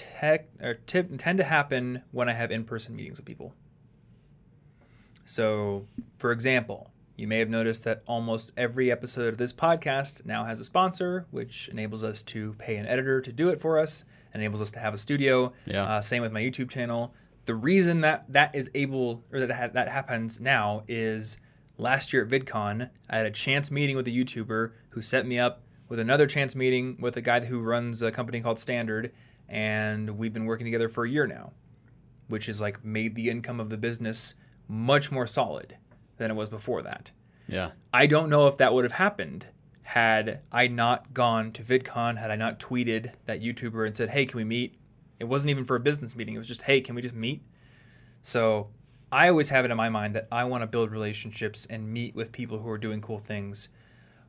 [0.86, 3.54] tend to happen when I have in person meetings with people.
[5.26, 5.86] So,
[6.18, 10.62] for example, You may have noticed that almost every episode of this podcast now has
[10.62, 14.62] a sponsor, which enables us to pay an editor to do it for us, enables
[14.62, 15.52] us to have a studio.
[15.66, 15.84] Yeah.
[15.84, 17.14] Uh, same with my YouTube channel.
[17.44, 21.42] The reason that that is able or that ha- that happens now is
[21.78, 25.38] last year at VidCon, I had a chance meeting with a YouTuber who set me
[25.38, 29.12] up with another chance meeting with a guy who runs a company called Standard,
[29.50, 31.52] and we've been working together for a year now,
[32.30, 34.36] which has like made the income of the business
[34.70, 35.76] much more solid
[36.20, 37.10] than it was before that.
[37.48, 37.72] Yeah.
[37.92, 39.48] I don't know if that would have happened
[39.82, 44.28] had I not gone to VidCon, had I not tweeted that YouTuber and said, "Hey,
[44.28, 44.76] can we meet?"
[45.20, 46.36] It wasn't even for a business meeting.
[46.36, 47.42] It was just, "Hey, can we just meet?"
[48.22, 48.70] So,
[49.12, 52.14] I always have it in my mind that I want to build relationships and meet
[52.14, 53.70] with people who are doing cool things.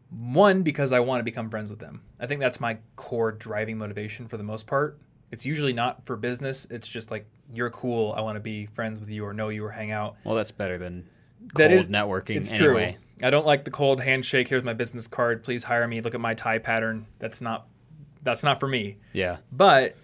[0.08, 2.00] One, because I want to become friends with them.
[2.18, 4.98] I think that's my core driving motivation for the most part.
[5.30, 6.66] It's usually not for business.
[6.70, 8.14] It's just like you're cool.
[8.16, 10.16] I want to be friends with you or know you or hang out.
[10.24, 11.08] Well, that's better than
[11.56, 12.92] That is- networking It's anyway.
[12.92, 13.26] true.
[13.26, 14.48] I don't like the cold handshake.
[14.48, 15.42] Here's my business card.
[15.42, 16.00] Please hire me.
[16.00, 17.06] Look at my tie pattern.
[17.18, 17.66] That's not
[18.22, 18.96] that's not for me.
[19.12, 19.38] Yeah.
[19.50, 19.96] But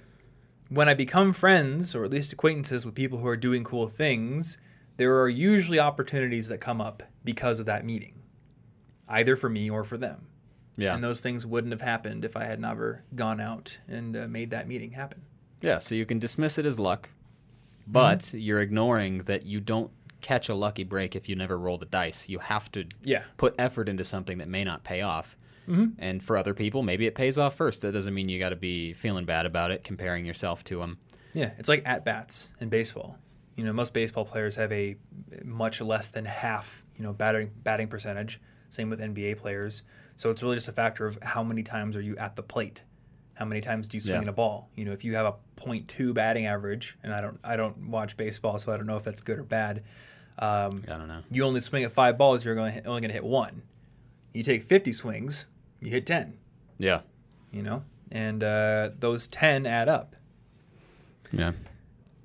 [0.68, 4.58] when I become friends or at least acquaintances with people who are doing cool things,
[4.96, 8.14] there are usually opportunities that come up because of that meeting,
[9.08, 10.26] either for me or for them.
[10.76, 10.94] Yeah.
[10.94, 14.50] And those things wouldn't have happened if I had never gone out and uh, made
[14.50, 15.22] that meeting happen.
[15.62, 17.08] Yeah, so you can dismiss it as luck,
[17.86, 18.38] but Mm-hmm.
[18.38, 19.90] you're ignoring that you don't
[20.26, 22.28] catch a lucky break if you never roll the dice.
[22.28, 23.22] You have to Yeah.
[23.36, 25.36] put effort into something that may not pay off.
[25.68, 25.92] Mm-hmm.
[25.98, 27.82] And for other people, maybe it pays off first.
[27.82, 30.98] That doesn't mean you got to be feeling bad about it, comparing yourself to them.
[31.32, 33.18] Yeah, it's like at bats in baseball.
[33.56, 34.96] You know, most baseball players have a
[35.44, 38.40] much less than half, you know, batting batting percentage.
[38.68, 39.82] Same with NBA players.
[40.16, 42.82] So it's really just a factor of how many times are you at the plate.
[43.34, 44.30] How many times do you swing Yeah.
[44.30, 44.70] a ball?
[44.76, 48.16] You know, if you have a .2 batting average, and I don't I don't watch
[48.16, 49.82] baseball, so I don't know if that's good or bad.
[50.38, 51.22] Um, I don't know.
[51.30, 53.62] you only swing at five balls, you're going only going to hit one.
[54.34, 55.46] You take 50 swings,
[55.80, 56.36] you hit 10.
[56.78, 57.00] Yeah.
[57.52, 60.14] You know, and uh, those 10 add up.
[61.32, 61.52] Yeah.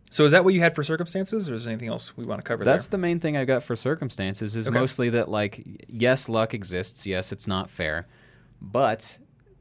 [0.09, 2.39] So is that what you had for circumstances, or is there anything else we want
[2.39, 2.91] to cover That's there?
[2.91, 4.77] the main thing I got for circumstances is Okay.
[4.77, 7.05] mostly that like yes, luck exists.
[7.05, 8.07] Yes, it's not fair,
[8.61, 9.19] but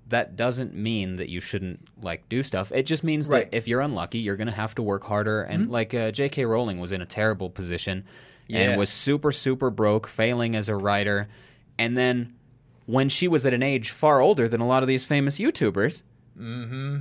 [0.09, 2.73] that doesn't mean that you shouldn't like do stuff.
[2.73, 3.49] It just means Right.
[3.49, 5.43] that if you're unlucky, you're gonna have to work harder.
[5.43, 6.45] And like uh, J.K.
[6.47, 8.05] Rowling was in a terrible position
[8.51, 8.71] Yeah.
[8.71, 11.29] and was super super broke, failing as a writer,
[11.79, 12.35] and then
[12.87, 16.03] when she was at an age far older than a lot of these famous YouTubers.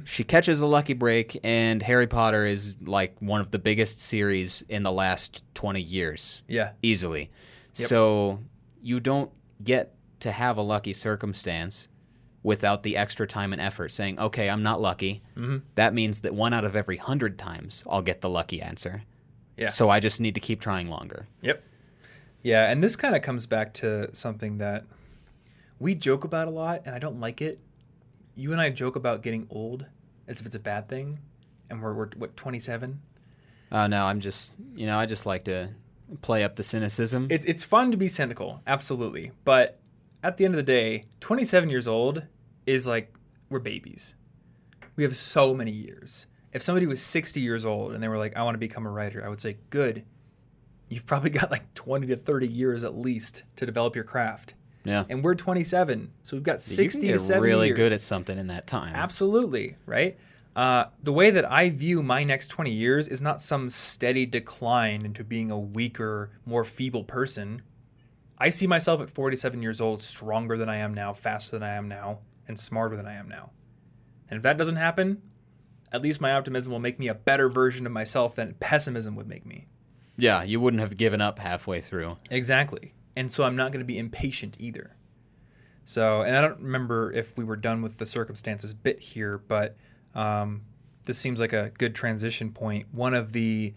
[0.03, 4.63] She catches a lucky break, and Harry Potter is like one of the biggest series
[4.67, 6.71] in the last 20 years, Yeah.
[6.81, 7.29] easily.
[7.75, 7.87] Yep.
[7.87, 8.39] So
[8.81, 9.31] you don't
[9.63, 11.87] get to have a lucky circumstance
[12.43, 15.21] without the extra time and effort saying, okay, I'm not lucky.
[15.37, 15.57] Mm-hmm.
[15.75, 19.03] That means that one out of every hundred times I'll get the lucky answer.
[19.59, 19.69] Yeah.
[19.69, 21.27] So I just need to keep trying longer.
[21.41, 21.63] Yep.
[22.41, 24.85] Yeah, and this kind of comes back to something that
[25.77, 27.59] we joke about a lot, and I don't like it.
[28.35, 29.85] You and I joke about getting old
[30.27, 31.19] as if it's a bad thing,
[31.69, 33.01] and we're, we're what 27.
[33.71, 35.69] Uh, no, I'm just, you know, I just like to
[36.21, 37.27] play up the cynicism.
[37.29, 39.79] It's it's fun to be cynical, absolutely, but
[40.23, 42.23] at the end of the day, 27 years old
[42.65, 43.13] is like
[43.49, 44.15] we're babies.
[44.95, 46.27] We have so many years.
[46.51, 48.89] If somebody was 60 years old and they were like, "I want to become a
[48.89, 50.03] writer," I would say, "Good.
[50.89, 55.05] You've probably got like 20 to 30 years at least to develop your craft." yeah.
[55.09, 57.77] and we're 27, so we've got you 60 can to get 70 really years.
[57.77, 58.95] good at something in that time.
[58.95, 60.17] Absolutely, right?
[60.55, 65.05] Uh, the way that I view my next 20 years is not some steady decline
[65.05, 67.61] into being a weaker, more feeble person.
[68.37, 71.75] I see myself at 47 years old stronger than I am now, faster than I
[71.75, 73.51] am now, and smarter than I am now.
[74.29, 75.21] And if that doesn't happen,
[75.91, 79.27] at least my optimism will make me a better version of myself than pessimism would
[79.27, 79.67] make me.
[80.17, 82.17] Yeah, you wouldn't have given up halfway through.
[82.29, 82.93] Exactly.
[83.15, 84.95] And so I'm not going to be impatient either.
[85.85, 89.75] So, and I don't remember if we were done with the circumstances bit here, but
[90.13, 90.61] um,
[91.05, 92.87] this seems like a good transition point.
[92.91, 93.73] One of the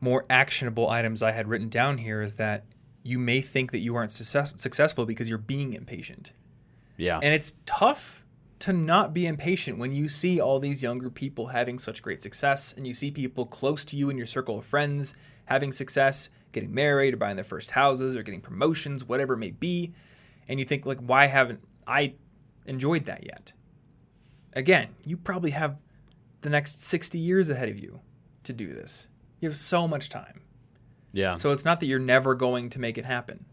[0.00, 2.64] more actionable items I had written down here is that
[3.02, 6.32] you may think that you aren't success- successful because you're being impatient.
[6.96, 7.18] Yeah.
[7.22, 8.24] And it's tough
[8.60, 12.72] to not be impatient when you see all these younger people having such great success
[12.76, 15.14] and you see people close to you in your circle of friends
[15.46, 19.50] having success, getting married or buying their first houses or getting promotions, whatever it may
[19.50, 19.92] be.
[20.48, 22.14] And you think like why haven't I
[22.66, 23.52] enjoyed that yet?
[24.52, 25.76] Again, you probably have
[26.42, 28.00] the next 60 years ahead of you
[28.44, 29.08] to do this.
[29.40, 30.42] You have so much time.
[31.12, 31.34] yeah.
[31.34, 33.46] So it's not that you're never going to make it happen.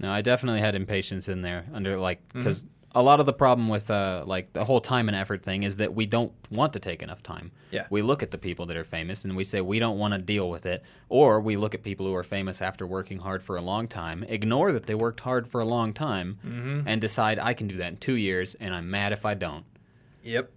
[0.00, 2.38] No, I definitely had impatience in there under like mm-hmm.
[2.38, 5.62] because a lot of the problem with uh, like the whole time and effort thing
[5.62, 7.50] is that we don't want to take enough time.
[7.70, 7.86] Yeah.
[7.90, 10.18] We look at the people that are famous and we say we don't want to
[10.18, 13.56] deal with it, or we look at people who are famous after working hard for
[13.56, 16.88] a long time, ignore that they worked hard for a long time, Mm-hmm.
[16.88, 19.64] and decide I can do that in two years, and I'm mad if I don't.
[20.22, 20.50] Yep.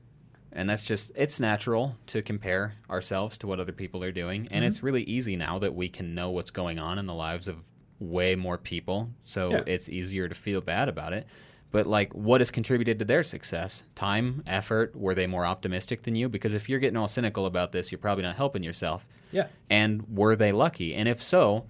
[0.53, 4.63] And that's just it's natural to compare ourselves to what other people are doing, and
[4.63, 4.67] Mm-hmm.
[4.69, 7.65] it's really easy now that we can know what's going on in the lives of
[7.99, 9.63] way more people, so Yeah.
[9.67, 11.27] it's easier to feel bad about it.
[11.71, 13.83] But like, what has contributed to their success?
[13.95, 14.95] Time, effort.
[14.95, 16.27] Were they more optimistic than you?
[16.27, 19.07] Because if you're getting all cynical about this, you're probably not helping yourself.
[19.31, 19.47] Yeah.
[19.69, 20.93] And were they lucky?
[20.93, 21.65] And if so,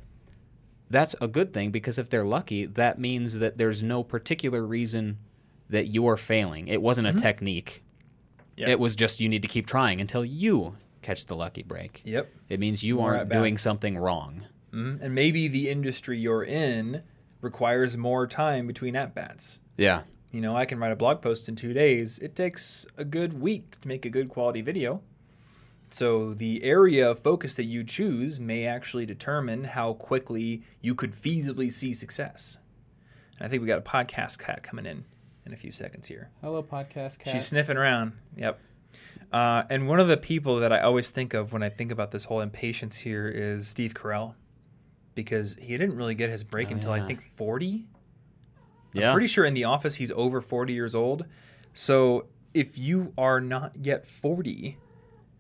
[0.90, 5.20] that's a good thing because if they're lucky, that means that there's no particular reason
[5.70, 6.68] that you're failing.
[6.68, 7.84] It wasn't a technique.
[8.58, 8.70] Yeah.
[8.70, 12.02] It was just you need to keep trying until you catch the lucky break.
[12.04, 12.30] Yep.
[12.50, 14.44] It means you More aren't doing something wrong.
[14.74, 15.02] Mhm.
[15.02, 17.04] And maybe the industry you're in
[17.40, 19.61] requires more time between at bats.
[19.78, 20.04] Yeah.
[20.32, 22.18] You know, I can write a blog post in two days.
[22.20, 25.02] It takes a good week to make a good quality video.
[25.90, 31.12] So the area of focus that you choose may actually determine how quickly you could
[31.12, 32.60] feasibly see success.
[33.38, 35.04] And I think we got a podcast cat coming in
[35.46, 36.30] in a few seconds here.
[36.42, 37.34] Hello, podcast cat.
[37.34, 38.14] She's sniffing around.
[38.38, 38.58] Yep.
[39.34, 42.12] Uh, and one of the people that I always think of when I think about
[42.12, 44.36] this whole impatience here is Steve Carell,
[45.16, 47.86] because he didn't really get his break Oh, until I think 40.
[48.94, 49.10] Yeah.
[49.10, 51.26] I'm pretty sure in the office he's over 40 years old.
[51.74, 54.78] So if you are not yet 40,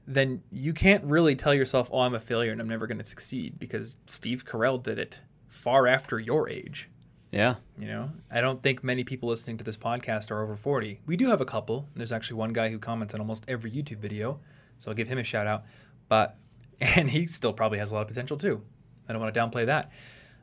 [0.07, 3.05] then you can't really tell yourself, oh, I'm a failure and I'm never going to
[3.05, 6.89] succeed because Steve Carell did it far after your age.
[7.31, 7.55] yeah.
[7.77, 11.01] You know, I don't think many people listening to this podcast are over 40.
[11.05, 11.87] We do have a couple.
[11.95, 14.39] There's actually one guy who comments on almost every YouTube video,
[14.79, 15.63] so I'll give him a shout out.
[16.07, 16.37] But
[16.81, 18.61] and he still probably has a lot of potential too.
[19.07, 19.91] I don't want to downplay that.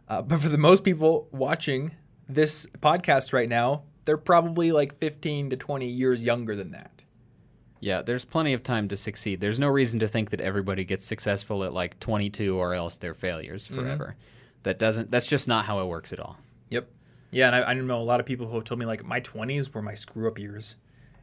[0.09, 1.92] Uh, but for the most people watching
[2.28, 7.04] this podcast right now, they're probably like 15 to 20 years younger than that.
[7.80, 9.40] Yeah, there's plenty of time to succeed.
[9.40, 13.14] There's no reason to think that everybody gets successful at like 22 or else they're
[13.14, 13.80] failures Mm-hmm.
[13.80, 14.16] forever.
[14.64, 16.36] That doesn't that's just not how it works at all.
[16.70, 16.88] Yep.
[17.30, 19.20] Yeah, and I, I know a lot of people who have told me like my
[19.20, 20.76] 20s were my screw up years.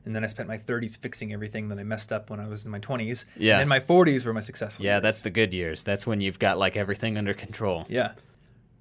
[0.05, 2.63] And then I spent my 30s fixing everything that I messed up when I was
[2.63, 3.25] in my 20s.
[3.35, 3.53] Yeah.
[3.53, 5.01] And then my 40s were my successful Yeah, years.
[5.01, 5.83] that's the good years.
[5.83, 7.85] That's when you've got like everything under control.
[7.89, 8.11] Yeah.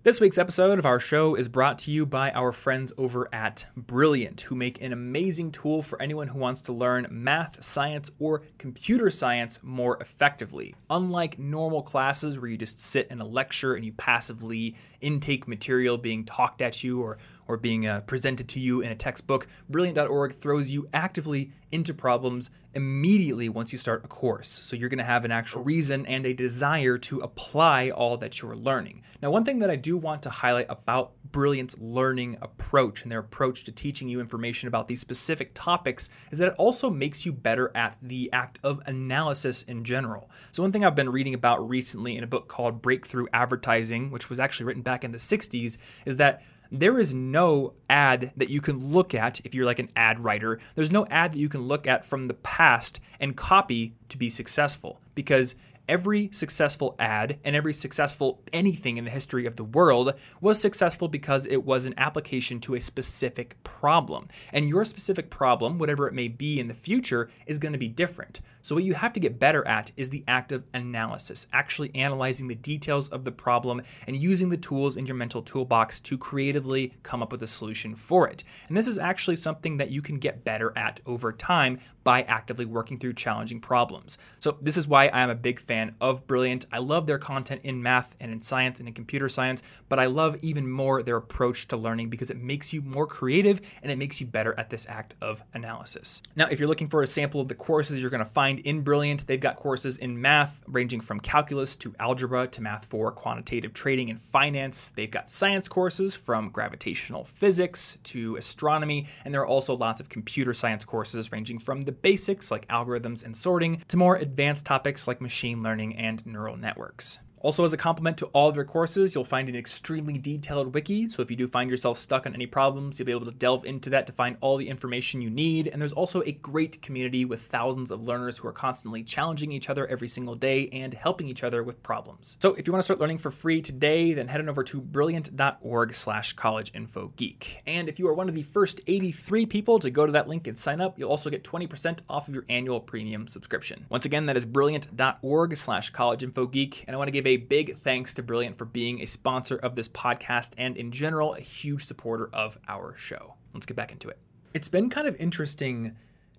[0.05, 3.65] This week's episode of our show is brought to you by our friends over at
[3.75, 8.43] Brilliant, who make an amazing tool for anyone who wants to learn math, science, or
[8.59, 10.75] computer science more effectively.
[10.91, 15.97] Unlike normal classes where you just sit in a lecture and you passively intake material
[15.97, 17.17] being talked at you or
[17.49, 22.51] or being uh, presented to you in a textbook, Brilliant.org throws you actively into problems
[22.75, 24.49] immediately once you start a course.
[24.49, 28.41] So you're going to have an actual reason and a desire to apply all that
[28.41, 29.03] you're learning.
[29.21, 33.19] Now, one thing that I do want to highlight about Brilliant's learning approach and their
[33.19, 37.33] approach to teaching you information about these specific topics is that it also makes you
[37.33, 40.31] better at the act of analysis in general.
[40.53, 44.31] So, one thing I've been reading about recently in a book called Breakthrough Advertising, which
[44.31, 45.77] was actually written back in the 60s,
[46.07, 49.89] is that there is no ad that you can look at if you're like an
[49.97, 50.59] ad writer.
[50.75, 54.29] There's no ad that you can look at from the past and copy to be
[54.29, 55.55] successful because
[55.89, 61.09] every successful ad and every successful anything in the history of the world was successful
[61.09, 64.29] because it was an application to a specific problem.
[64.53, 67.89] And your specific problem, whatever it may be in the future, is going to be
[67.89, 68.41] different.
[68.65, 72.49] So, what you have to get better at is the act of analysis, actually analyzing
[72.49, 76.95] the details of the problem and using the tools in your mental toolbox to creatively
[77.03, 78.43] come up with a solution for it.
[78.69, 82.65] And this is actually something that you can get better at over time by actively
[82.65, 84.17] working through challenging problems.
[84.39, 86.65] So, this is why I'm a big fan of Brilliant.
[86.73, 90.07] I love their content in math and in science and in computer science, but I
[90.07, 93.99] love even more their approach to learning because it makes you more creative and it
[93.99, 96.23] makes you better at this act of analysis.
[96.35, 98.83] Now, if you're looking for a sample of the courses you're going to find in
[98.83, 103.73] Brilliant, they've got courses in math ranging from calculus to algebra to math for quantitative
[103.73, 104.93] trading and finance.
[104.95, 110.09] They've got science courses from gravitational physics to astronomy, and there are also lots of
[110.09, 115.09] computer science courses ranging from the basics like algorithms and sorting to more advanced topics
[115.09, 117.21] like machine learning and neural networks.
[117.45, 121.11] Also, as a complement to all of their courses, you'll find an extremely detailed wiki.
[121.11, 123.67] So, if you do find yourself stuck on any problems, you'll be able to delve
[123.67, 125.69] into that to find all the information you need.
[125.69, 129.69] And there's also a great community with thousands of learners who are constantly challenging each
[129.69, 132.39] other every single day and helping each other with problems.
[132.41, 134.81] So, if you want to start learning for free today, then head on over to
[134.81, 137.61] brilliant.org/slash college info geek.
[137.67, 140.47] And if you are one of the first 83 people to go to that link
[140.47, 143.85] and sign up, you'll also get 20% off of your annual premium subscription.
[143.91, 146.85] Once again, that is brilliant.org/slash college info geek.
[146.87, 149.75] And I want to give a big thanks to Brilliant for being a sponsor of
[149.75, 153.35] this podcast and in general, a huge supporter of our show.
[153.53, 154.19] Let's get back into it.
[154.55, 155.97] It's been kind of interesting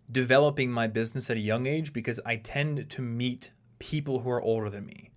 [0.10, 4.42] developing my business at a young age because I tend to meet people who are
[4.42, 5.12] older than me.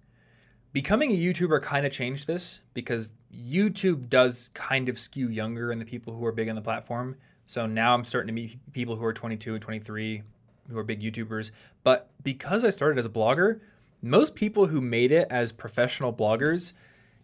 [0.72, 5.78] Becoming a YouTuber kind of changed this because YouTube does kind of skew younger in
[5.78, 7.16] the people who are big on the platform.
[7.46, 10.22] So now I'm starting to meet people who are 22 and 23
[10.70, 11.52] who are big YouTubers.
[11.84, 13.60] But because I started as a blogger,
[14.01, 16.72] most people who made it as professional bloggers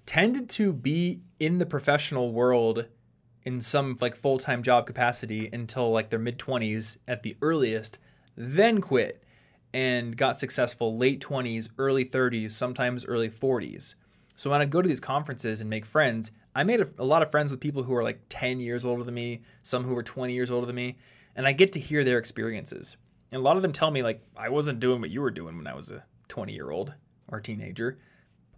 [0.06, 2.86] tended to be in the professional world
[3.44, 7.98] in some like full-time job capacity until like their mid 20s at the earliest,
[8.36, 9.22] then quit
[9.72, 13.94] and got successful late 20s, early 30s, sometimes early 40s.
[14.36, 17.22] So when I go to these conferences and make friends, I made a, a, lot
[17.22, 20.02] of friends with people who are like 10 years older than me, some who were
[20.02, 20.96] 20 years older than me,
[21.36, 22.96] and I get to hear their experiences.
[23.32, 25.56] And a lot of them tell me like I wasn't doing what you were doing
[25.56, 26.94] when I was a 20 year old
[27.28, 27.98] or teenager.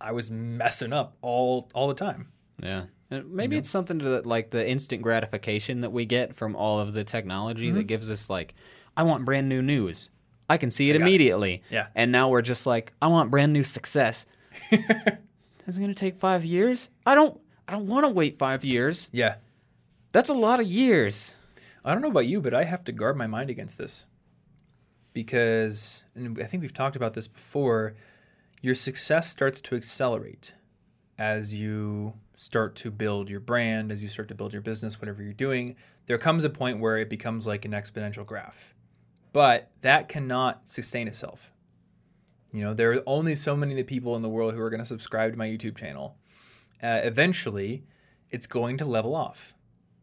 [0.00, 2.28] I was messing up all all the time.
[2.62, 2.84] Yeah.
[3.10, 3.60] And maybe you know?
[3.60, 7.04] it's something to the, like the instant gratification that we get from all of the
[7.04, 7.78] technology mm-hmm.
[7.78, 8.54] that gives us like,
[8.96, 10.10] I want brand new news.
[10.48, 11.54] I can see it immediately.
[11.54, 11.62] It.
[11.70, 11.86] Yeah.
[11.94, 14.26] And now we're just like, I want brand new success.
[14.70, 14.80] Is
[15.76, 16.88] it going to take five years?
[17.04, 17.40] I don't.
[17.68, 19.10] I don't want to wait five years.
[19.12, 19.36] Yeah.
[20.12, 21.34] That's a lot of years.
[21.84, 24.06] I don't know about you, but I have to guard my mind against this
[25.16, 27.94] because, and I think we've talked about this before.
[28.60, 30.52] Your success starts to accelerate
[31.16, 35.22] as you start to build your brand, as you start to build your business, whatever
[35.22, 38.74] you're doing, there comes a point where it becomes like an exponential graph.
[39.32, 41.50] But that cannot sustain itself.
[42.52, 44.84] You know, there are only so many people in the world who are going to
[44.84, 46.18] subscribe to my YouTube channel.
[46.82, 47.84] Uh, eventually,
[48.30, 49.54] it's going to level off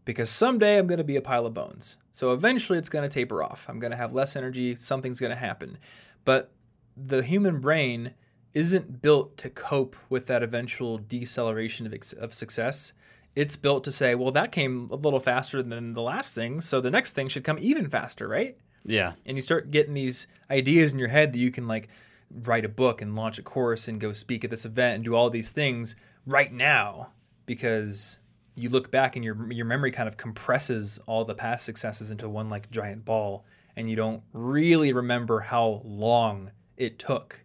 [0.05, 1.97] because someday I'm going to be a pile of bones.
[2.11, 3.65] So eventually, it's going to taper off.
[3.69, 4.75] I'm going to have less energy.
[4.75, 5.77] Something's going to happen.
[6.25, 6.51] But
[6.95, 8.13] the human brain
[8.53, 12.93] isn't built to cope with that eventual deceleration of, of success.
[13.35, 16.79] It's built to say, well, that came a little faster than the last thing, so
[16.79, 18.55] the next thing should come even faster, right?
[18.85, 19.13] Yeah.
[19.25, 21.87] And you start getting these ideas in your head that you can like
[22.29, 25.15] write a book and launch a course and go speak at this event and do
[25.15, 25.95] all these things
[26.25, 27.09] right now
[27.45, 28.19] because
[28.55, 32.29] you look back and your your memory kind of compresses all the past successes into
[32.29, 33.45] one like giant ball
[33.75, 37.43] and you don't really remember how long it took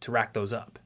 [0.00, 0.78] to rack those up.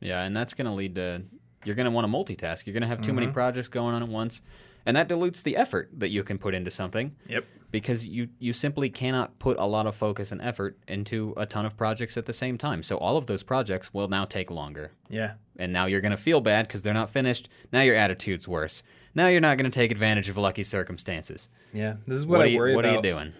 [0.00, 1.22] Yeah, and that's going to lead to
[1.64, 2.66] you're going to want to multitask.
[2.66, 3.20] You're going to have too mm-hmm.
[3.20, 4.40] many projects going on at once,
[4.86, 7.16] and that dilutes the effort that you can put into something.
[7.28, 7.44] Yep.
[7.70, 11.66] Because you you simply cannot put a lot of focus and effort into a ton
[11.66, 12.82] of projects at the same time.
[12.82, 14.92] So all of those projects will now take longer.
[15.10, 15.34] Yeah.
[15.58, 17.48] And now you're going to feel bad because they're not finished.
[17.70, 18.82] Now your attitude's worse.
[19.14, 21.48] Now you're not going to take advantage of lucky circumstances.
[21.74, 21.96] Yeah.
[22.06, 22.96] This is what, what I you, worry what about.
[22.96, 23.32] What are you doing?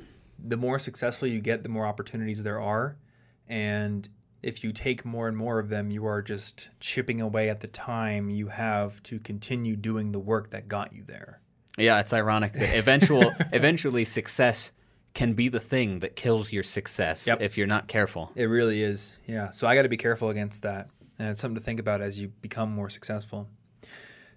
[0.46, 2.96] The more successful you get, the more opportunities there are.
[3.46, 4.06] And
[4.42, 7.66] if you take more and more of them, you are just chipping away at the
[7.66, 11.40] time you have to continue doing the work that got you there.
[11.78, 14.72] Yeah, it's ironic that eventual eventually success
[15.14, 17.40] can be the thing that kills your success yep.
[17.40, 18.30] if you're not careful.
[18.34, 19.16] It really is.
[19.26, 19.50] Yeah.
[19.50, 20.90] So I got to be careful against that.
[21.18, 23.48] And it's something to think about as you become more successful.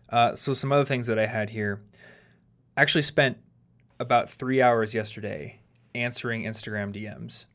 [0.09, 1.81] Uh, so some other things that I had here.
[2.75, 3.37] I actually spent
[3.99, 5.59] about three hours yesterday
[5.93, 7.45] answering Instagram DMs.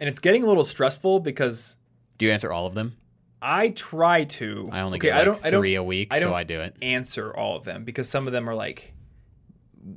[0.00, 1.76] And it's getting a little stressful because
[2.18, 2.96] do you answer all of them?
[3.42, 4.68] I try to.
[4.72, 6.44] I only okay, get like I don't, three I don't, a week, I so I
[6.44, 6.76] do it.
[6.80, 8.94] Answer all of them because some of them are like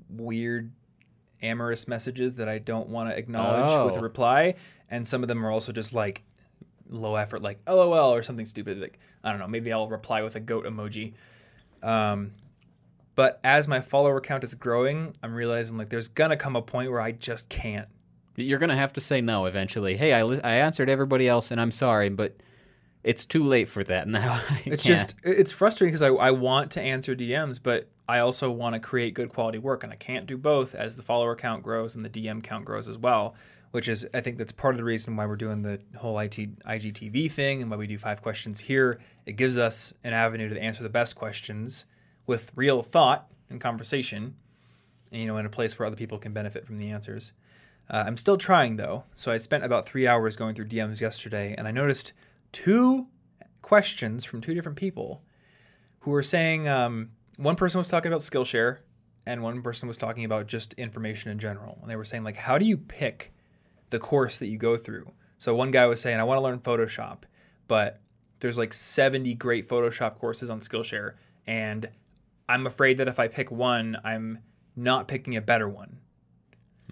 [0.10, 0.72] weird,
[1.42, 3.86] amorous messages that I don't want to acknowledge oh.
[3.86, 4.56] with a reply,
[4.90, 6.24] and some of them are also just like
[6.90, 8.80] low effort, like LOL or something stupid.
[8.80, 11.14] Like I don't know, maybe I'll reply with a goat emoji.
[11.84, 12.32] Um,
[13.16, 16.92] but as my follower count is growing, I'm realizing like there's gonna come a point
[16.92, 17.88] where I just can't
[18.38, 19.96] you're to have to say no eventually.
[19.96, 22.36] Hey, I, li- I answered everybody else and I'm sorry, but
[23.06, 24.42] it's too late for that now.
[24.66, 28.74] it's just, it's frustrating because I, I want to answer DMs, but I also want
[28.74, 31.96] to create good quality work and I can't do both as the follower count grows
[31.96, 33.36] and the DM count grows as well,
[33.70, 36.36] which is, I think that's part of the reason why we're doing the whole IT,
[36.62, 39.00] IGTV thing and why we do five questions here.
[39.28, 41.86] It gives us an avenue to answer the best questions
[42.26, 44.34] with real thought and conversation,
[45.12, 47.34] and, you know, in a place where other people can benefit from the answers.
[47.88, 51.54] Uh, I'm still trying though, so I spent about three hours going through DMs yesterday,
[51.56, 52.14] and I noticed
[52.56, 53.08] two
[53.62, 55.22] questions from two different people
[56.00, 58.78] who were saying um, one person was talking about Skillshare,
[59.26, 61.78] and one person was talking about just information in general.
[61.82, 63.34] And they were saying like, how do you pick
[63.90, 65.12] the course that you go through?
[65.38, 67.24] So one guy was saying, I want to learn Photoshop,
[67.68, 68.00] but
[68.40, 71.90] there's like 70 great Photoshop courses on Skillshare, and
[72.48, 74.40] I'm afraid that if I pick one, I'm
[74.78, 75.98] not picking a better one.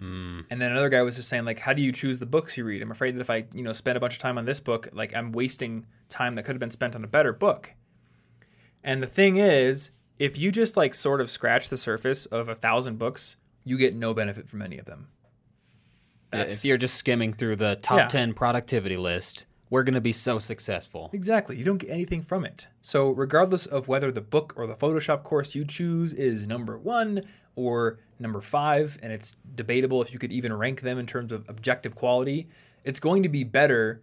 [0.00, 0.46] Mm.
[0.50, 2.64] And then another guy was just saying like, how do you choose the books you
[2.64, 2.82] read?
[2.82, 4.88] I'm afraid that if I you know spend a bunch of time on this book,
[4.92, 7.72] like I'm wasting time that could have been spent on a better book.
[8.82, 12.54] And the thing is, if you just like sort of scratch the surface of a
[12.54, 15.08] thousand books, you get no benefit from any of them.
[16.32, 18.08] Yeah, if you're just skimming through the top Yeah.
[18.08, 21.10] 10 productivity list, we're going to be so successful.
[21.12, 21.56] Exactly.
[21.56, 22.66] You don't get anything from it.
[22.80, 27.22] So, regardless of whether the book or the Photoshop course you choose is number one
[27.56, 31.48] or number five, and it's debatable if you could even rank them in terms of
[31.48, 32.48] objective quality,
[32.84, 34.02] it's going to be better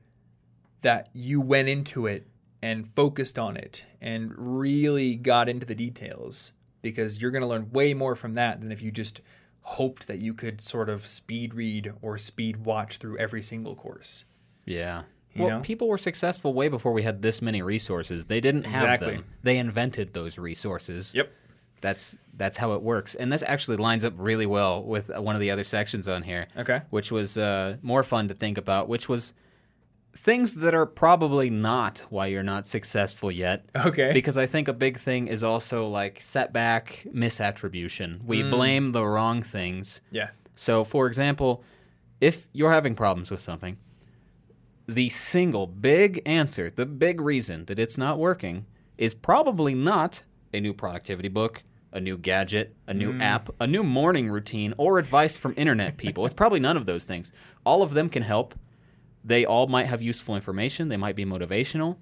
[0.81, 2.27] that you went into it
[2.61, 7.71] and focused on it and really got into the details because you're going to learn
[7.71, 9.21] way more from that than if you just
[9.61, 14.25] hoped that you could sort of speed read or speed watch through every single course.
[14.65, 15.03] Yeah.
[15.33, 15.59] You well, know?
[15.61, 18.25] people were successful way before we had this many resources.
[18.25, 19.15] They didn't have Exactly.
[19.17, 19.25] them.
[19.43, 21.13] They invented those resources.
[21.15, 21.33] Yep.
[21.79, 25.35] That's that's how it works, and this actually lines up really well with uh, one
[25.35, 26.47] of the other sections on here.
[26.57, 26.81] Okay.
[26.91, 29.33] which was uh, more fun to think about, which was
[30.15, 33.65] things that are probably not why you're not successful yet.
[33.75, 34.11] Okay.
[34.13, 38.23] Because I think a big thing is also like setback misattribution.
[38.25, 38.49] We Mm.
[38.51, 40.01] blame the wrong things.
[40.11, 40.29] yeah.
[40.55, 41.63] So, for example,
[42.19, 43.77] if you're having problems with something,
[44.87, 48.65] the single big answer, the big reason that it's not working
[48.97, 50.23] is probably not
[50.53, 53.21] a new productivity book, a new gadget, a new hmm.
[53.21, 56.25] app, a new morning routine, or advice from internet people.
[56.25, 57.31] it's probably none of those things.
[57.65, 58.55] All of them can help.
[59.23, 61.97] They all might have useful information, they might be motivational,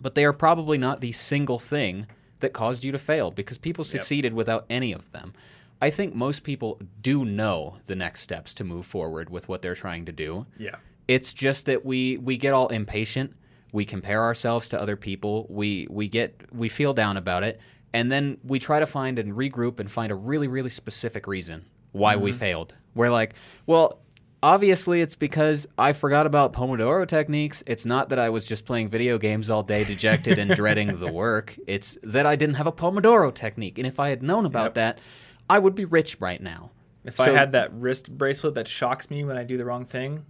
[0.00, 2.06] but they are probably not the single thing
[2.40, 5.32] that caused you to fail because people succeeded without any of them.
[5.80, 9.74] I think most people do know the next steps to move forward with what they're
[9.74, 10.46] trying to do.
[10.56, 10.76] Yeah.
[11.08, 13.34] It's just that we we get all impatient.
[13.72, 15.46] We compare ourselves to other people.
[15.50, 17.60] We we get we feel down about it,
[17.92, 21.66] and then we try to find and regroup and find a really really specific reason
[21.92, 22.38] why we mm-hmm.
[22.38, 22.74] failed.
[22.94, 23.34] We're like,
[23.66, 24.00] well,
[24.42, 27.64] obviously it's because I forgot about Pomodoro techniques.
[27.66, 31.10] It's not that I was just playing video games all day, dejected and dreading the
[31.12, 31.56] work.
[31.66, 34.74] It's that I didn't have a Pomodoro technique, and if I had known about Yep.
[34.74, 35.00] that,
[35.48, 36.70] I would be rich right now.
[37.04, 40.24] If I had that wrist bracelet that shocks me when I do the wrong thing,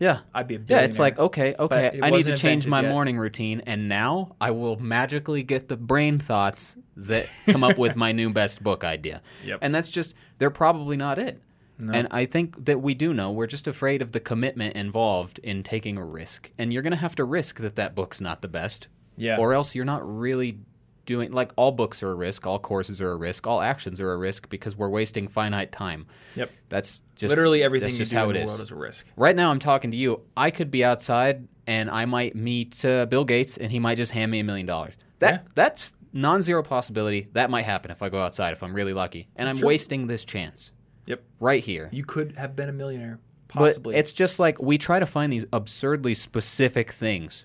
[0.00, 0.20] Yeah.
[0.34, 2.90] I'd be a Yeah, it's like okay, okay, I need to change my yet.
[2.90, 7.94] morning routine, and now I will magically get the brain thoughts that come up with
[8.04, 9.22] my new best book idea.
[9.44, 9.58] Yep.
[9.62, 11.40] And that's just they're probably not it.
[11.92, 15.62] And I think that we do know we're just afraid of the commitment involved in
[15.62, 18.48] taking a risk, and you're going to have to risk that that book's not the
[18.48, 18.88] best.
[19.16, 19.38] Yeah.
[19.38, 20.58] Or else you're not really
[21.10, 24.12] doing like all books are a risk, all courses are a risk, all actions are
[24.12, 26.06] a risk because we're wasting finite time.
[26.36, 26.50] Yep.
[26.68, 28.46] That's just Literally everything that's you just how in it the is.
[28.48, 29.06] world is a risk.
[29.16, 30.22] Right now, I'm talking to you.
[30.36, 34.12] I could be outside and I might meet uh, Bill Gates, and he might just
[34.12, 34.94] hand me a million dollars.
[35.18, 35.48] That Yeah.
[35.54, 37.28] that's non-zero possibility.
[37.34, 39.68] That might happen if I go outside if I'm really lucky, and I'm true.
[39.68, 40.72] wasting this chance
[41.06, 41.22] Yep.
[41.40, 41.88] right here.
[41.92, 43.94] You could have been a millionaire, possibly.
[43.94, 47.44] But it's just like we try to find these absurdly specific things.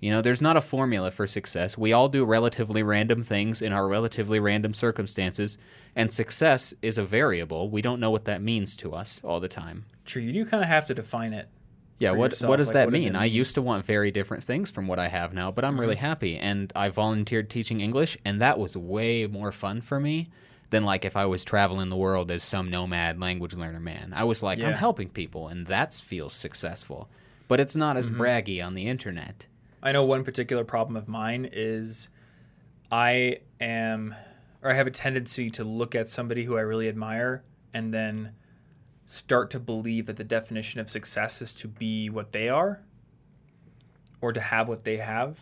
[0.00, 1.76] You know, there's not a formula for success.
[1.76, 5.58] We all do relatively random things in our relatively random circumstances,
[5.96, 7.68] and success is a variable.
[7.68, 9.86] We don't know what that means to us all the time.
[10.04, 10.22] true.
[10.22, 11.48] You do kind of have to define it.
[11.98, 12.48] Yeah, what yourself.
[12.50, 13.16] what does Like, that what does mean?
[13.16, 13.26] I?
[13.26, 13.34] Mm-hmm.
[13.36, 16.38] used to want very different things from what I have now, but I'm really happy
[16.38, 20.28] and I volunteered teaching English and that was way more fun for me
[20.70, 24.12] than like if I was traveling the world as some nomad language learner man.
[24.14, 27.08] I was like I'm helping people and that feels successful.
[27.48, 28.14] But it's not Mm-hmm.
[28.14, 29.46] as braggy on the internet.
[29.82, 32.08] I know one particular problem of mine is
[32.90, 34.14] I am,
[34.62, 38.32] or I have a tendency to look at somebody who I really admire and then
[39.04, 42.82] start to believe that the definition of success is to be what they are
[44.20, 45.38] or to have what they have.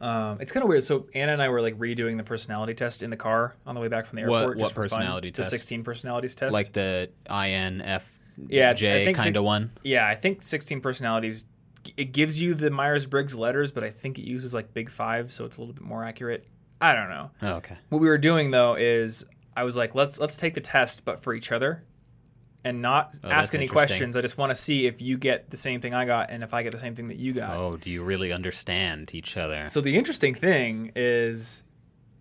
[0.00, 0.84] Um, it's kind of weird.
[0.84, 3.80] So Anna and I were like redoing the personality test in the car on the
[3.80, 4.48] way back from the airport.
[4.48, 4.98] what just for fun.
[4.98, 5.50] personality test?
[5.50, 6.52] The 16 personalities test.
[6.52, 8.02] Like the INFJ
[8.48, 9.70] Yeah, kind of one.
[9.82, 11.46] Yeah, I think 16 personalities.
[11.96, 15.32] It gives you the Myers Briggs letters, but I think it uses like Big Five,
[15.32, 16.46] so it's a little bit more accurate.
[16.80, 17.30] I don't know.
[17.42, 17.76] Oh, okay.
[17.88, 19.24] What we were doing though is
[19.56, 21.84] I was like, let's let's take the test, but for each other,
[22.64, 24.16] and not Oh, ask any questions.
[24.16, 26.52] I just want to see if you get the same thing I got, and if
[26.52, 27.56] I get the same thing that you got.
[27.56, 29.68] Oh, do you really understand each other?
[29.68, 31.62] So the interesting thing is,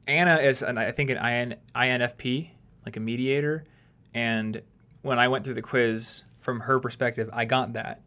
[0.08, 2.50] Anna is, an, I think, an IN, INFP,
[2.86, 3.66] like a mediator.
[4.14, 4.62] And
[5.02, 8.02] when I went through the quiz, from her perspective, I got that.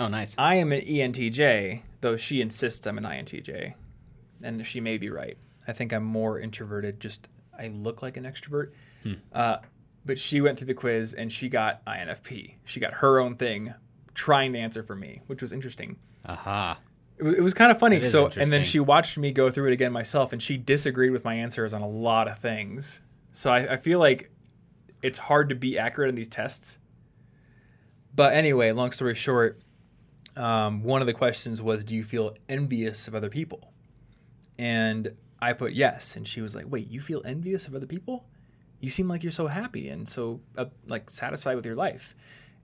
[0.00, 0.34] Oh, nice.
[0.38, 3.74] I am an ENTJ, though she insists I'm an INTJ.
[4.42, 5.36] And she may be right.
[5.68, 8.70] I think I'm more introverted, just I look like an extrovert.
[9.32, 9.58] Uh,
[10.04, 12.54] but she went through the quiz and she got INFP.
[12.64, 13.74] She got her own thing
[14.14, 15.96] trying to answer for me, which was interesting.
[16.24, 16.78] Aha.
[17.18, 18.02] It was, it was kind of funny.
[18.04, 21.24] So, and then she watched me go through it again myself, and she disagreed with
[21.24, 23.02] my answers on a lot of things.
[23.32, 24.30] So I, I feel like
[25.02, 26.78] it's hard to be accurate in these tests.
[28.14, 29.60] But anyway, long story short,
[30.40, 33.72] um, one of the questions was, "Do you feel envious of other people?"
[34.58, 38.26] And I put yes, and she was like, "Wait, you feel envious of other people?"
[38.82, 42.14] you seem like you're so happy and so uh, like satisfied with your life.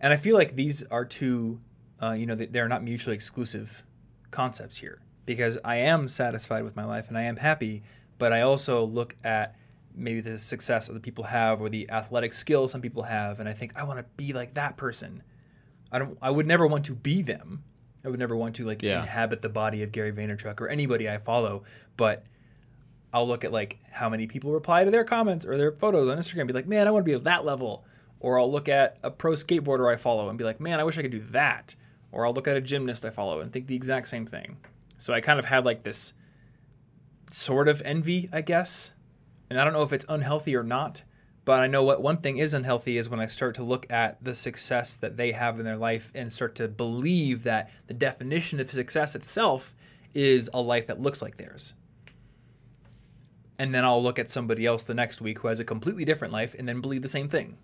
[0.00, 1.60] And I feel like these are two,
[2.02, 3.84] uh, you know, they- they're not mutually exclusive
[4.30, 7.82] concepts here because I am satisfied with my life and I am happy,
[8.16, 9.56] but I also look at
[9.94, 13.52] maybe the success other people have or the athletic skills some people have, and I
[13.52, 15.22] think I want to be like that person.
[15.93, 16.18] I don't.
[16.20, 17.62] I would never want to be them.
[18.05, 19.01] I would never want to like Yeah.
[19.01, 21.64] inhabit the body of Gary Vaynerchuk or anybody I follow,
[21.97, 22.24] but
[23.12, 26.18] I'll look at like how many people reply to their comments or their photos on
[26.18, 27.84] Instagram and be like, man, I want to be at that level.
[28.20, 30.99] Or I'll look at a pro skateboarder I follow and be like, man, I wish
[30.99, 31.74] I could do that.
[32.12, 34.57] Or I'll look at a gymnast I follow and think the exact same thing.
[34.99, 36.14] So I kind of have like this
[37.30, 38.93] sort of envy, I guess.
[39.51, 41.03] And I don't know if it's unhealthy or not,
[41.47, 44.22] but I know what one thing is unhealthy is when I start to look at
[44.22, 48.59] the success that they have in their life and start to believe that the definition
[48.59, 49.76] of success itself
[50.12, 51.74] is a life that looks like theirs.
[53.61, 56.32] And then I'll look at somebody else the next week who has a completely different
[56.32, 57.57] life and then believe the same thing.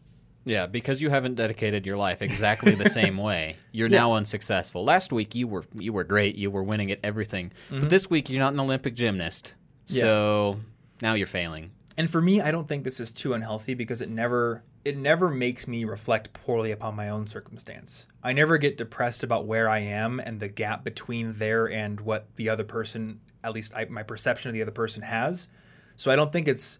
[0.45, 3.57] Yeah, because you haven't dedicated your life exactly the same way.
[3.73, 4.85] You're now unsuccessful.
[4.85, 6.37] Last week you were you were great.
[6.37, 7.53] You were winning at everything.
[7.69, 7.89] But mm-hmm.
[7.89, 9.55] this week you're not an Olympic gymnast.
[9.87, 10.01] Yeah.
[10.01, 10.61] So
[11.01, 11.73] now you're failing.
[11.97, 15.29] And for me, I don't think this is too unhealthy because it never it never
[15.31, 18.07] makes me reflect poorly upon my own circumstance.
[18.23, 22.27] I never get depressed about where I am and the gap between there and what
[22.37, 25.49] the other person, at least I, my perception of the other person has.
[25.97, 26.79] So I don't think it's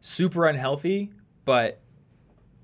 [0.00, 1.12] super unhealthy,
[1.44, 1.80] but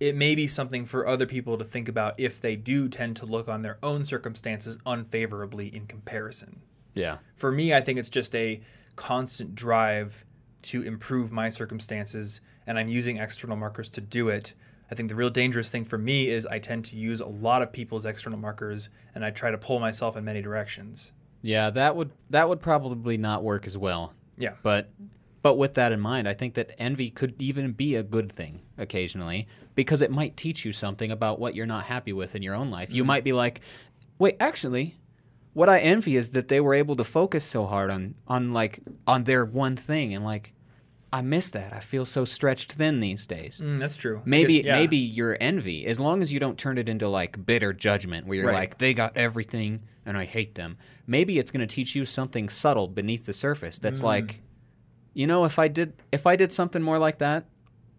[0.01, 3.26] it may be something for other people to think about if they do tend to
[3.26, 6.62] look on their own circumstances unfavorably in comparison
[6.95, 7.18] Yeah.
[7.37, 8.61] for me, I think it's just a
[8.97, 10.24] constant drive
[10.65, 14.55] to improve my circumstances, and I'm using external markers to do it.
[14.91, 17.62] I think the real dangerous thing for me is I tend to use a lot
[17.62, 21.12] of people's external markers, and I try to pull myself in many directions.
[21.43, 24.15] Yeah, that would that would probably not work as well.
[24.37, 24.55] Yeah.
[24.62, 24.91] But
[25.43, 28.62] but with that in mind, I think that envy could even be a good thing
[28.79, 32.55] occasionally because it might teach you something about what you're not happy with in your
[32.55, 32.91] own life.
[32.91, 33.09] You mm-hmm.
[33.09, 33.61] might be like,
[34.19, 34.97] "Wait, actually,
[35.55, 38.80] what I envy is that they were able to focus so hard on on like
[39.07, 40.52] on their one thing and like
[41.12, 41.72] I miss that.
[41.72, 44.20] I feel so stretched thin these days." Mm, that's true.
[44.24, 44.72] Maybe Because, yeah.
[44.80, 48.36] maybe your envy, as long as you don't turn it into like bitter judgment, where
[48.36, 48.55] you're Right.
[48.70, 50.76] like they got everything and I hate them.
[51.07, 53.78] Maybe it's going to teach you something subtle beneath the surface.
[53.78, 54.05] That's Mm.
[54.05, 54.40] like,
[55.14, 57.46] you know, if I did if I did something more like that,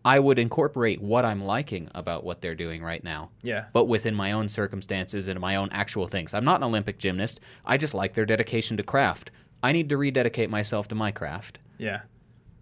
[0.06, 3.32] I would incorporate what I'm liking about what they're doing right now.
[3.42, 3.66] Yeah.
[3.74, 6.36] But within my own circumstances and my own actual things.
[6.36, 7.40] I'm not an Olympic gymnast.
[7.66, 9.32] I just like their dedication to craft.
[9.64, 11.58] I need to rededicate myself to my craft.
[11.80, 12.02] Yeah.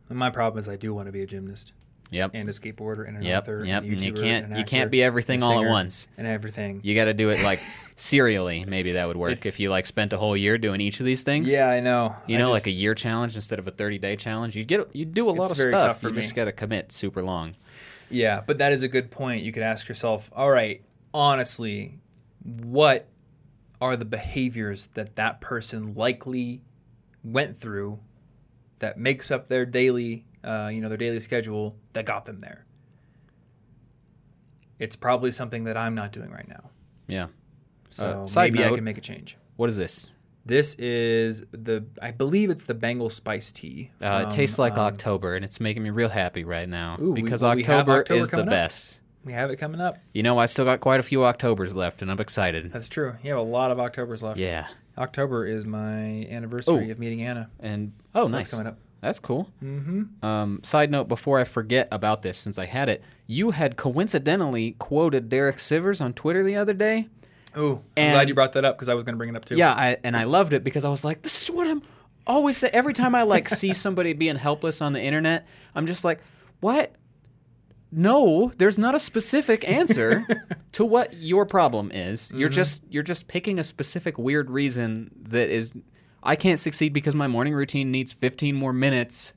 [0.08, 1.74] And my problem is I do want to be a gymnast
[2.14, 2.32] Yep.
[2.34, 3.44] and a skateboarder and an Yep.
[3.44, 3.84] author Yep.
[3.84, 6.08] and And you can't and an you can't be everything all at once.
[6.18, 6.80] and everything.
[6.84, 7.60] You got to do it like
[7.96, 8.66] serially.
[8.68, 11.06] Maybe that would work It's- if you like spent a whole year doing each of
[11.06, 11.52] these things.
[11.52, 12.16] Yeah, I know.
[12.28, 14.56] You I know, just- like a year challenge instead of a 30 day challenge.
[14.56, 16.04] You get you do a lot It's of very stuff.
[16.04, 17.56] you just got to commit super long.
[18.10, 19.44] Yeah, but that is a good point.
[19.44, 20.82] You could ask yourself, all right,
[21.14, 21.98] honestly,
[22.44, 23.08] what
[23.82, 26.62] are the behaviors that that person likely
[27.24, 28.00] went through
[28.80, 32.66] that makes up their daily, uh, you know, their daily schedule that got them there?
[34.80, 36.70] It's probably something that I'm not doing right now.
[37.08, 37.28] Yeah.
[37.90, 39.38] So Uh, maybe I can make a change.
[39.56, 40.10] What is this?
[40.46, 43.92] This is the, I believe it's the Bengal spice tea.
[44.02, 47.14] Uh, it tastes like um, October, and it's making me real happy right now Ooh,
[47.14, 48.50] because we October, October is the up.
[48.50, 49.00] best.
[49.24, 50.00] We have it coming up.
[50.14, 52.74] You know, I still got quite a few Octobers left, and I'm excited.
[52.74, 53.16] That's true.
[53.24, 54.38] You have a lot of Octobers left.
[54.38, 54.68] Yeah.
[54.98, 56.92] October is my anniversary Oh.
[56.92, 57.50] of meeting Anna.
[57.60, 58.46] And oh, So nice.
[58.46, 58.78] That's coming up.
[59.02, 59.50] That's cool.
[59.62, 60.24] Mm-hmm.
[60.26, 64.72] Um, side note, before I forget about this, since I had it, you had coincidentally
[64.80, 67.10] quoted Derek Sivers on Twitter the other day.
[67.56, 69.46] Oh, I'm glad you brought that up because I was going to bring it up
[69.46, 69.56] too.
[69.56, 71.82] Yeah, I, and I loved it because I was like, this is what I'm
[72.26, 72.70] always say.
[72.72, 76.22] Every time I like see somebody being helpless on the internet, I'm just like,
[76.62, 76.94] what?
[77.96, 80.26] No, there's not a specific answer
[80.74, 82.32] to what your problem is.
[82.32, 82.56] You're Mm-hmm.
[82.56, 85.74] just you're just picking a specific weird reason that is
[86.24, 89.34] I can't succeed because my morning routine needs 15 more minutes.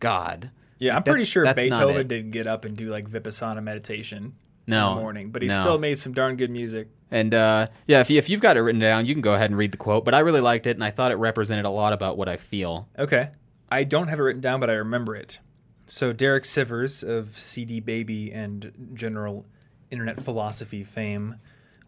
[0.00, 0.50] God.
[0.78, 4.34] Yeah, I'm pretty sure Beethoven didn't get up and do like Vipassana meditation
[4.66, 4.90] No.
[4.90, 5.54] in the morning, but he no.
[5.58, 6.88] still made some darn good music.
[7.10, 9.48] And uh, yeah, if, you, if you've got it written down, you can go ahead
[9.48, 10.04] and read the quote.
[10.04, 12.36] But I really liked it, and I thought it represented a lot about what I
[12.36, 12.88] feel.
[12.98, 13.30] Okay.
[13.70, 15.38] I don't have it written down, but I remember it.
[15.86, 19.46] So Derek Sivers of CD Baby and general
[19.90, 21.36] internet philosophy fame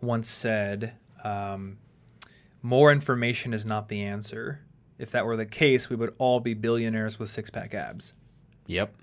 [0.00, 0.94] once said,
[1.24, 1.78] um,
[2.62, 4.60] "More information is not the answer.
[4.98, 8.12] If that were the case, we would all be billionaires with six-pack abs."
[8.66, 8.94] Yep.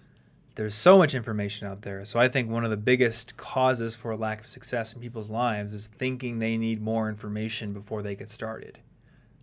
[0.56, 2.06] There's so much information out there.
[2.06, 5.74] So I think one of the biggest causes for lack of success in people's lives
[5.74, 8.80] is thinking they need more information before they get started.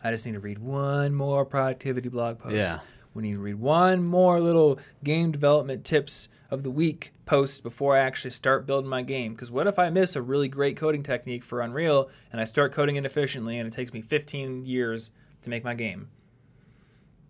[0.03, 2.55] I just need to read one more productivity blog post.
[2.55, 2.79] Yeah.
[3.15, 7.97] We need to read one more little game development tips of the week post before
[7.97, 9.33] I actually start building my game.
[9.33, 12.73] Because what if I miss a really great coding technique for Unreal and I start
[12.73, 15.11] coding inefficiently and it takes me 15 years
[15.43, 16.09] to make my game?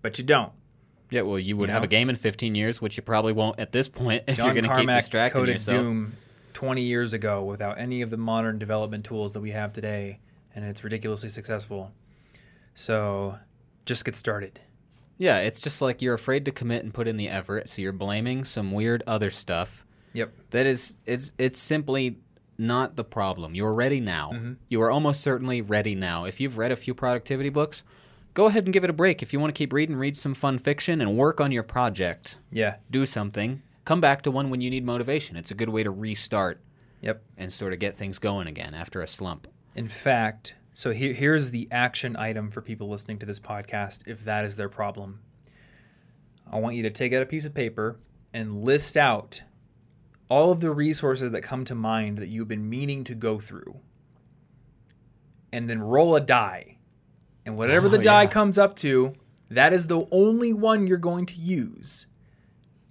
[0.02, 0.52] But you don't.
[1.10, 1.86] Yeah, well, you would You have know?
[1.86, 4.62] a game in 15 years, which you probably won't at this point if John you're
[4.62, 5.78] going to keep distracting coded yourself.
[5.78, 6.12] Doom
[6.54, 10.20] 20 years ago without any of the modern development tools that we have today,
[10.54, 11.92] and it's ridiculously successful.
[12.74, 13.36] So
[13.84, 14.60] just get started.
[15.22, 17.92] Yeah, it's just like you're afraid to commit and put in the effort, so you're
[17.92, 19.86] blaming some weird other stuff.
[20.14, 20.32] Yep.
[20.50, 22.18] That is, it's it's simply
[22.58, 23.54] not the problem.
[23.54, 24.32] You're ready now.
[24.34, 24.52] Mm-hmm.
[24.68, 26.24] You are almost certainly ready now.
[26.24, 27.84] If you've read a few productivity books,
[28.34, 29.22] go ahead and give it a break.
[29.22, 32.36] If you want to keep reading, read some fun fiction and work on your project.
[32.50, 32.76] Yeah.
[32.90, 33.62] Do something.
[33.84, 35.36] Come back to one when you need motivation.
[35.36, 36.60] It's a good way to restart
[37.00, 37.22] Yep.
[37.36, 39.46] and sort of get things going again after a slump.
[39.76, 44.24] In fact, so here, here's the action item for people listening to this podcast if
[44.24, 45.20] that is their problem.
[46.50, 47.98] I want you to take out a piece of paper
[48.32, 49.42] and list out
[50.28, 53.80] all of the resources that come to mind that you've been meaning to go through.
[55.52, 56.78] And then roll a die.
[57.44, 58.28] And whatever the Oh, die yeah.
[58.30, 59.14] comes up to,
[59.50, 62.06] that is the only one you're going to use.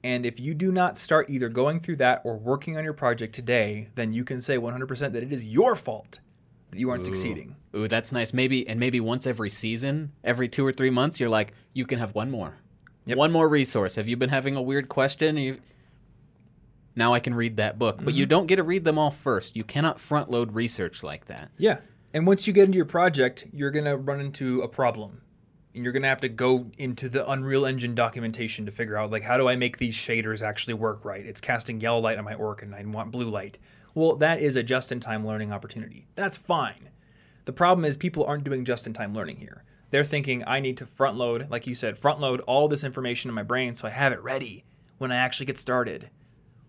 [0.04, 3.34] And if you do not start either going through that or working on your project
[3.34, 6.20] today, then you can say 100% that it is your fault
[6.70, 7.56] that you aren't succeeding.
[7.76, 8.34] Ooh, that's nice.
[8.34, 12.00] Maybe and maybe once every season, every two or three months, you're like, you can
[12.00, 12.58] have one more,
[13.06, 13.18] Yep.
[13.18, 13.96] one more resource.
[13.96, 15.38] Have you been having a weird question?
[15.38, 15.58] You
[16.96, 18.18] now I can read that book, but Mm-hmm.
[18.18, 19.56] you don't get to read them all first.
[19.56, 21.52] You cannot front load research like that.
[21.58, 21.78] Yeah.
[22.14, 25.22] And once you get into your project, you're going to run into a problem.
[25.74, 29.10] And you're going to have to go into the Unreal Engine documentation to figure out
[29.12, 31.26] like how do I make these shaders actually work right?
[31.26, 33.58] It's casting yellow light on my orc and I want blue light.
[33.94, 36.08] Well, that is a just-in-time learning opportunity.
[36.16, 36.90] That's fine.
[37.52, 39.66] The problem is people aren't doing just-in-time learning here.
[39.90, 43.28] They're thinking I need to front load, like you said, front load all this information
[43.28, 44.64] in my brain so I have it ready
[45.00, 46.10] when I actually get started.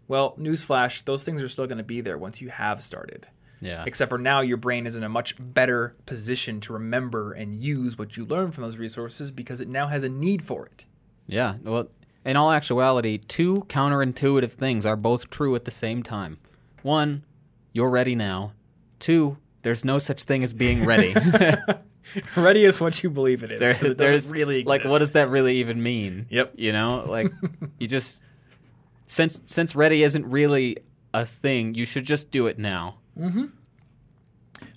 [0.09, 3.29] Well, newsflash, those things are still going to be there once you have started.
[3.61, 3.85] Yeah.
[3.87, 7.97] Except for now, your brain is in a much better position to remember and use
[7.97, 10.85] what you learn from those resources because it now has a need for it.
[11.29, 11.59] Yeah.
[11.63, 11.91] Well,
[12.25, 16.39] in all actuality, two counterintuitive things are both true at the same time.
[16.83, 17.25] One,
[17.73, 18.55] you're ready now.
[18.99, 21.15] Two, there's no such thing as being ready.
[22.37, 23.61] Ready is what you believe it is.
[23.61, 24.69] There- it there's really exist.
[24.69, 26.27] like, what does that really even mean?
[26.31, 26.55] Yep.
[26.57, 27.33] You know, like
[27.79, 28.23] you just
[29.07, 30.79] since since ready isn't really
[31.15, 32.99] a thing, you should just do it now.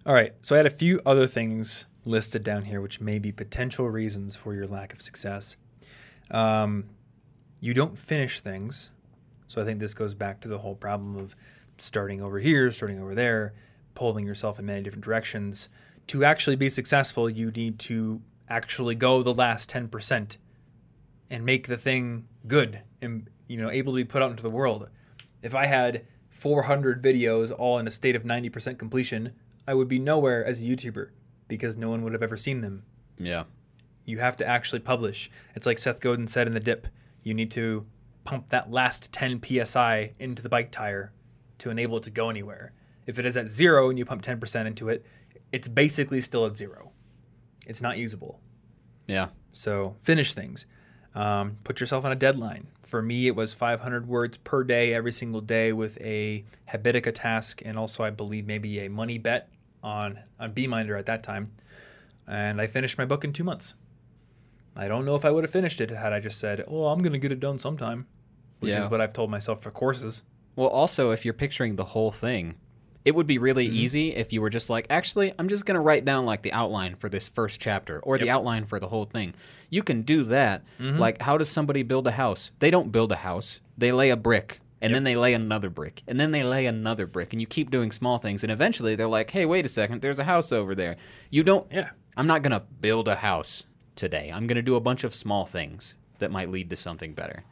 [0.05, 0.33] All right.
[0.41, 4.35] So I had a few other things listed down here, which may be potential reasons
[4.35, 5.57] for your lack of success.
[6.31, 6.85] Um,
[7.59, 8.91] you don't finish things.
[9.47, 11.35] So I think this goes back to the whole problem of
[11.77, 13.53] starting over here, starting over there,
[13.95, 15.69] pulling yourself in many different directions.
[16.07, 20.37] To actually be successful, you need to actually go the last 10%
[21.29, 24.49] and make the thing good and you know able to be put out into the
[24.49, 24.87] world.
[25.41, 29.31] If I had 400 videos all in a state of 90% completion,
[29.67, 31.09] I would be nowhere as a YouTuber
[31.47, 32.83] because no one would have ever seen them.
[33.17, 33.45] Yeah.
[34.03, 35.31] You have to actually publish.
[35.55, 36.87] It's like Seth Godin said in the dip.
[37.23, 37.85] You need to
[38.23, 41.13] pump that last 10 psi into the bike tire
[41.59, 42.73] to enable it to go anywhere.
[43.05, 45.05] If it is at zero and you pump 10% into it,
[45.51, 46.91] it's basically still at zero.
[47.67, 48.39] It's not usable.
[49.07, 49.27] Yeah.
[49.53, 50.65] So finish things.
[51.13, 52.67] Um, put yourself on a deadline.
[52.83, 57.61] For me, it was 500 words per day, every single day, with a Habitica task,
[57.63, 59.49] and also I believe maybe a money bet
[59.81, 61.51] on on Beeminder at that time.
[62.27, 63.75] And I finished my book in two months.
[64.75, 66.99] I don't know if I would have finished it had I just said, "Oh, I'm
[66.99, 68.07] going to get it done sometime,"
[68.59, 68.85] which Yeah.
[68.85, 70.21] is what I've told myself for courses.
[70.57, 72.55] Well, also, if you're picturing the whole thing,
[73.05, 73.75] it would be really Mm-hmm.
[73.75, 76.51] easy if you were just like, actually, I'm just going to write down like the
[76.51, 79.33] outline for this first chapter or the outline for the whole thing.
[79.69, 80.63] You can do that.
[80.79, 80.99] Mm-hmm.
[80.99, 82.51] Like, how does somebody build a house?
[82.59, 84.59] They don't build a house, they lay a brick.
[84.81, 87.71] And then they lay another brick, and then they lay another brick, and you keep
[87.71, 90.75] doing small things, and eventually they're like, "Hey, wait a second, there's a house over
[90.75, 90.95] there."
[91.31, 91.65] You don't.
[91.71, 91.89] Yeah.
[92.15, 93.63] I'm not gonna build a house
[93.95, 94.31] today.
[94.31, 97.43] I'm gonna do a bunch of small things that might lead to something better.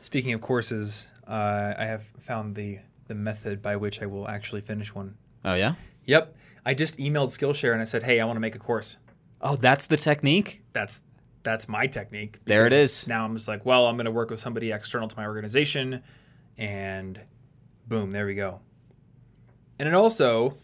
[0.00, 4.60] Speaking of courses, uh, I have found the the method by which I will actually
[4.60, 5.16] finish one.
[5.44, 5.74] Oh yeah.
[6.04, 6.36] Yep.
[6.64, 8.98] I just emailed Skillshare and I said, "Hey, I want to make a course."
[9.40, 10.62] Oh, that's the technique.
[10.72, 11.02] That's
[11.42, 12.40] that's my technique.
[12.44, 13.06] There it is.
[13.06, 16.02] Now I'm just like, well, I'm going to work with somebody external to my organization,
[16.58, 17.20] and
[17.86, 18.60] boom, there we go.
[19.78, 20.58] And it also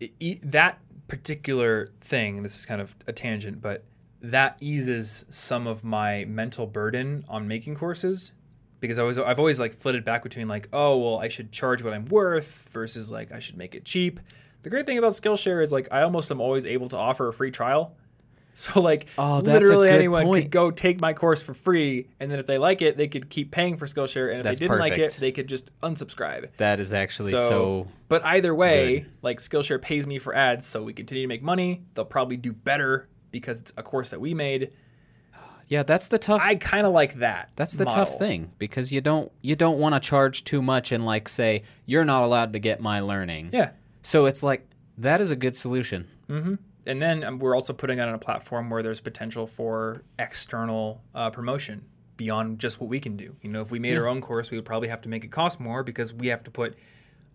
[0.00, 2.42] it, that particular thing.
[2.42, 3.84] This is kind of a tangent, but
[4.22, 8.32] that eases some of my mental burden on making courses
[8.80, 11.82] because I was I've always like flitted back between like, oh well, I should charge
[11.82, 14.20] what I'm worth versus like I should make it cheap.
[14.62, 17.32] The great thing about Skillshare is like I almost am always able to offer a
[17.32, 17.96] free trial.
[18.52, 20.44] So like Oh, literally anyone point.
[20.46, 23.30] could go take my course for free, and then if they like it, they could
[23.30, 26.48] keep paying for Skillshare, and if That's they didn't like it, they could just unsubscribe.
[26.56, 27.86] That is actually So, so.
[28.08, 31.84] but either way, like Skillshare pays me for ads, so we continue to make money.
[31.94, 34.72] They'll probably do better because it's a course that we made.
[35.70, 36.42] Yeah, that's the tough.
[36.44, 37.50] I kind of like that.
[37.54, 38.04] That's the model.
[38.04, 41.62] tough thing because you don't you don't want to charge too much and like say
[41.86, 43.50] you're not allowed to get my learning.
[43.52, 43.70] Yeah.
[44.02, 44.68] So it's like
[44.98, 46.08] that is a good solution.
[46.86, 51.02] And then um, we're also putting it on a platform where there's potential for external
[51.14, 51.84] uh, promotion
[52.16, 53.36] beyond just what we can do.
[53.40, 55.30] You know, if we made our own course, we would probably have to make it
[55.30, 56.76] cost more because we have to put,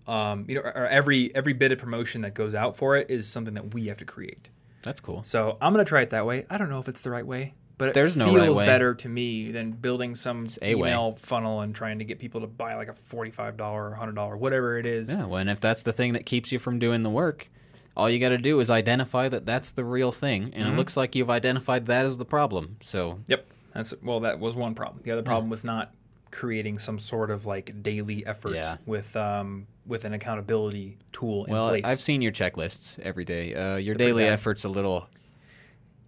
[0.07, 3.29] um, you know, or every every bit of promotion that goes out for it is
[3.29, 4.49] something that we have to create.
[4.81, 5.23] That's cool.
[5.23, 6.45] So I'm gonna try it that way.
[6.49, 8.65] I don't know if it's the right way, but it There's no feels right way.
[8.65, 10.71] better to me than building some way.
[10.71, 14.15] email funnel and trying to get people to buy like a forty-five dollar or hundred
[14.15, 15.11] dollar, whatever it is.
[15.11, 17.49] Yeah, well, and if that's the thing that keeps you from doing the work,
[17.97, 20.95] all you got to do is identify that that's the real thing, and it looks
[20.97, 22.77] like you've identified that as the problem.
[22.81, 23.45] So Yep.
[23.73, 25.01] That's well, that was one problem.
[25.03, 25.93] The other problem was not
[26.31, 28.77] creating some sort of like daily effort Yeah.
[28.85, 31.83] with um with an accountability tool in well, place.
[31.85, 33.53] I've seen your checklists every day.
[33.53, 35.07] Uh, your pretty daily effort's a little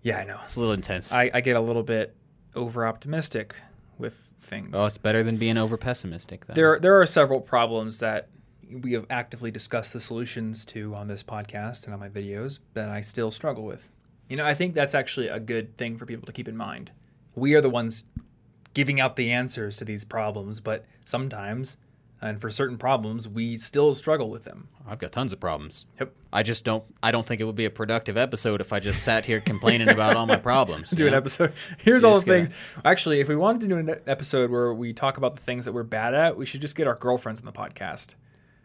[0.03, 0.39] yeah, I know.
[0.43, 1.11] it's a little intense.
[1.11, 2.15] I, I get a little bit
[2.55, 3.55] over optimistic
[3.97, 4.71] with things.
[4.73, 6.45] oh, it's better than being over pessimistic.
[6.45, 6.55] Then.
[6.55, 8.29] there there are several problems that
[8.69, 12.89] we have actively discussed the solutions to on this podcast and on my videos that
[12.89, 13.91] I still struggle with.
[14.29, 16.91] You know, I think that's actually a good thing for people to keep in mind.
[17.33, 18.03] We are the ones
[18.73, 21.77] giving out the answers to these problems, but sometimes
[22.21, 24.69] and for certain problems we still struggle with them.
[24.87, 25.85] I've got tons of problems.
[25.99, 26.13] Yep.
[26.31, 26.83] I just don't.
[27.01, 29.89] I don't think it would be a productive episode if I just sat here complaining
[29.89, 30.89] about all my problems.
[30.91, 31.17] do you an know?
[31.17, 31.53] episode.
[31.79, 32.55] Here's all the things.
[32.85, 35.73] Actually, if we wanted to do an episode where we talk about the things that
[35.73, 38.15] we're bad at, we should just get our girlfriends on the podcast.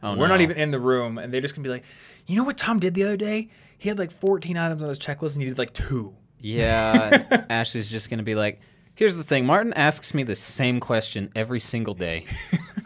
[0.03, 1.85] Oh, we're not even in the room, and they're just gonna be like,
[2.27, 3.51] "You know what Tom did the other day?
[3.79, 6.15] He had like 14 items on his checklist, and he did like two.
[6.41, 8.61] Yeah, Ashley's just gonna be like,
[8.97, 9.47] "Here's the thing.
[9.47, 12.27] Martin asks me the same question every single day,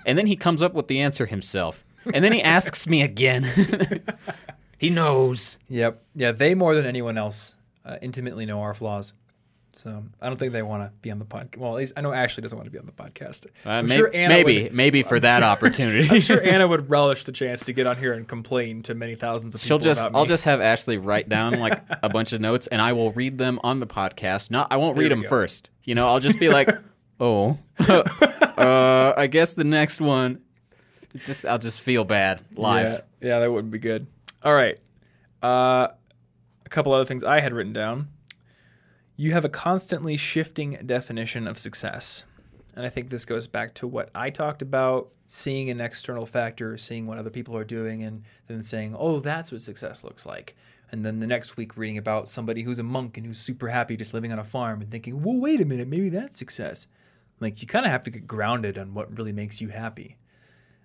[0.07, 1.84] and then he comes up with the answer himself,
[2.14, 3.44] and then he asks me again.
[4.78, 5.59] he knows.
[5.68, 6.02] Yep.
[6.14, 9.12] Yeah, they more than anyone else uh, intimately know our flaws.
[9.74, 11.59] So I don't think they want to be on the podcast.
[11.59, 13.44] Well, at least I know Ashley doesn't want to be on the podcast.
[13.66, 16.09] Uh, I'm may- sure Anna maybe, would- maybe for that opportunity.
[16.09, 19.16] I'm sure Anna would relish the chance to get on here and complain to many
[19.16, 20.09] thousands of people She'll just.
[20.14, 23.36] I'll just have Ashley write down like a bunch of notes, and I will read
[23.36, 24.50] them on the podcast.
[24.50, 25.28] Not, I won't read them go.
[25.28, 25.68] first.
[25.84, 26.70] You know, I'll just be like,
[27.21, 30.43] "Oh, uh, I guess the next one."
[31.14, 33.03] It's just, I'll just feel bad live.
[33.21, 34.07] Yeah, yeah, that wouldn't be good.
[34.43, 34.79] All right.
[35.43, 35.89] Uh,
[36.64, 38.09] a couple other things I had written down.
[39.17, 42.27] You have a constantly shifting definition of success.
[42.75, 46.77] And I think this goes back to what I talked about seeing an external factor,
[46.77, 50.55] seeing what other people are doing, and then saying, oh, that's what success looks like.
[50.93, 53.97] And then the next week, reading about somebody who's a monk and who's super happy
[53.97, 56.87] just living on a farm and thinking, well, wait a minute, maybe that's success.
[57.41, 60.16] Like, you kind of have to get grounded on what really makes you happy.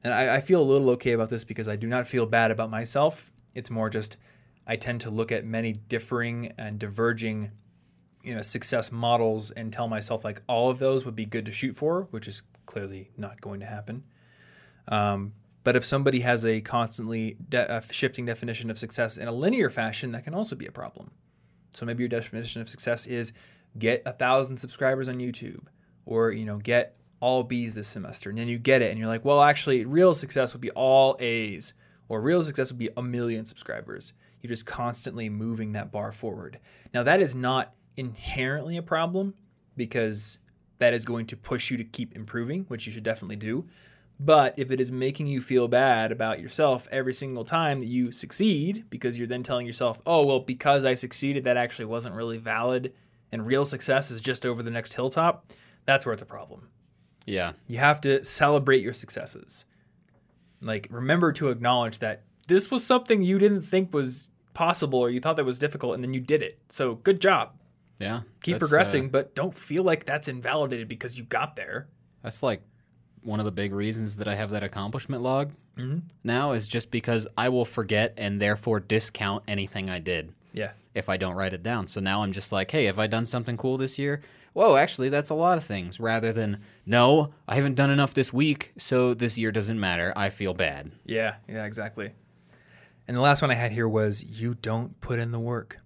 [0.03, 2.51] And I, I feel a little okay about this because I do not feel bad
[2.51, 3.31] about myself.
[3.53, 4.17] It's more just
[4.65, 7.51] I tend to look at many differing and diverging,
[8.23, 11.51] you know, success models and tell myself like all of those would be good to
[11.51, 14.03] shoot for, which is clearly not going to happen.
[14.87, 15.33] Um,
[15.63, 19.69] but if somebody has a constantly de- a shifting definition of success in a linear
[19.69, 21.11] fashion, that can also be a problem.
[21.73, 23.33] So maybe your definition of success is
[23.77, 25.65] get a thousand subscribers on YouTube,
[26.05, 29.07] or you know, get all B's this semester, and then you get it, and you're
[29.07, 31.73] like, well, actually, real success would be all A's,
[32.09, 34.13] or real success would be a million subscribers.
[34.41, 36.59] You're just constantly moving that bar forward.
[36.93, 39.35] Now, that is not inherently a problem
[39.77, 40.39] because
[40.79, 43.67] that is going to push you to keep improving, which you should definitely do.
[44.19, 48.11] But if it is making you feel bad about yourself every single time that you
[48.11, 52.37] succeed, because you're then telling yourself, oh, well, because I succeeded, that actually wasn't really
[52.37, 52.93] valid,
[53.31, 55.51] and real success is just over the next hilltop,
[55.85, 56.69] that's where it's a problem.
[57.25, 57.53] Yeah.
[57.67, 59.65] You have to celebrate your successes.
[60.61, 65.19] Like, remember to acknowledge that this was something you didn't think was possible or you
[65.19, 66.59] thought that was difficult, and then you did it.
[66.69, 67.53] So, good job.
[67.99, 68.21] Yeah.
[68.43, 71.87] Keep uh, progressing, but don't feel like that's invalidated because you got there.
[72.23, 72.61] That's like
[73.23, 75.99] one of the big reasons that I have that accomplishment log Mm-hmm.
[76.25, 80.73] now is just because I will forget and therefore discount anything I did Yeah.
[80.93, 81.87] if I don't write it down.
[81.87, 84.21] So now I'm just like, hey, have I done something cool this year?
[84.53, 85.99] Whoa, actually, that's a lot of things.
[85.99, 90.11] Rather than, no, I haven't done enough this week, so this year doesn't matter.
[90.15, 90.91] I feel bad.
[91.05, 92.11] Yeah, yeah, exactly.
[93.07, 95.77] And the last one I had here was you don't put in the work.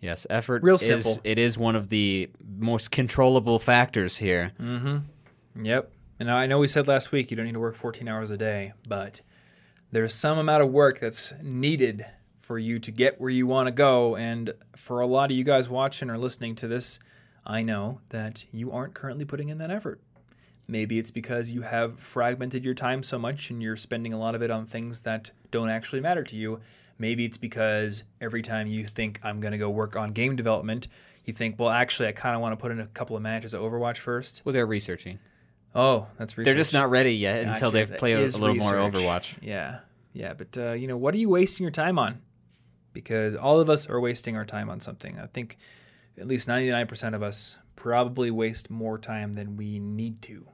[0.00, 1.18] Yes, effort Real is simple.
[1.24, 2.28] it is one of the
[2.58, 4.52] most controllable factors here.
[4.60, 5.64] Mm-hmm.
[5.64, 5.90] Yep.
[6.20, 8.36] And I know we said last week you don't need to work 14 hours a
[8.36, 9.20] day, but
[9.92, 12.04] there's some amount of work that's needed
[12.36, 14.14] for you to get where you want to go.
[14.16, 16.98] And for a lot of you guys watching or listening to this,
[17.46, 20.00] I know that you aren't currently putting in that effort.
[20.66, 24.34] Maybe it's because you have fragmented your time so much and you're spending a lot
[24.34, 26.60] of it on things that don't actually matter to you.
[26.98, 30.88] Maybe it's because every time you think I'm going to go work on game development,
[31.24, 33.52] you think, well, actually, I kind of want to put in a couple of matches
[33.52, 34.42] of Overwatch first.
[34.44, 35.18] Well, they're researching.
[35.74, 36.46] Oh, that's research.
[36.46, 38.72] They're just not ready yet Gotcha, until they've played a, little more.
[38.72, 39.36] Overwatch.
[39.42, 39.80] Yeah,
[40.12, 42.20] yeah, but uh, you know, what are you wasting your time on?
[42.92, 45.18] Because all of us are wasting our time on something.
[45.18, 45.58] I think
[46.18, 50.46] at least ninety nine percent of us probably waste more time than we need to,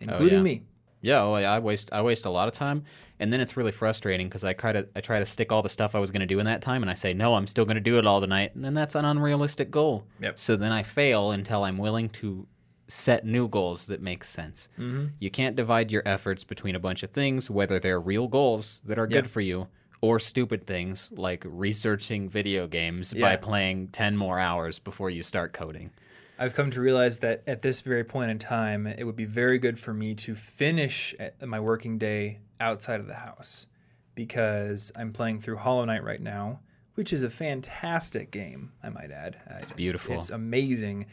[0.00, 0.42] including yeah.
[0.44, 0.62] me.
[1.02, 2.84] Yeah, well, I waste I waste a lot of time,
[3.18, 5.68] and then it's really frustrating because I try to I try to stick all the
[5.70, 7.64] stuff I was going to do in that time, and I say no, I'm still
[7.64, 10.04] going to do it all tonight, and then that's an unrealistic goal.
[10.20, 10.38] Yep.
[10.38, 12.46] So then I fail until I'm willing to
[12.88, 14.68] set new goals that make sense.
[14.78, 15.06] Mm-hmm.
[15.20, 18.98] You can't divide your efforts between a bunch of things, whether they're real goals that
[18.98, 19.22] are Yeah.
[19.22, 19.68] good for you
[20.00, 23.28] or stupid things like researching video games Yeah.
[23.28, 25.90] by playing 10 more hours before you start coding.
[26.38, 29.58] I've come to realize that at this very point in time, it would be very
[29.58, 33.66] good for me to finish my working day outside of the house
[34.14, 36.60] because I'm playing through Hollow Knight right now,
[36.94, 39.36] which is a fantastic game, I might add.
[39.60, 40.14] It's beautiful.
[40.14, 41.06] It's amazing,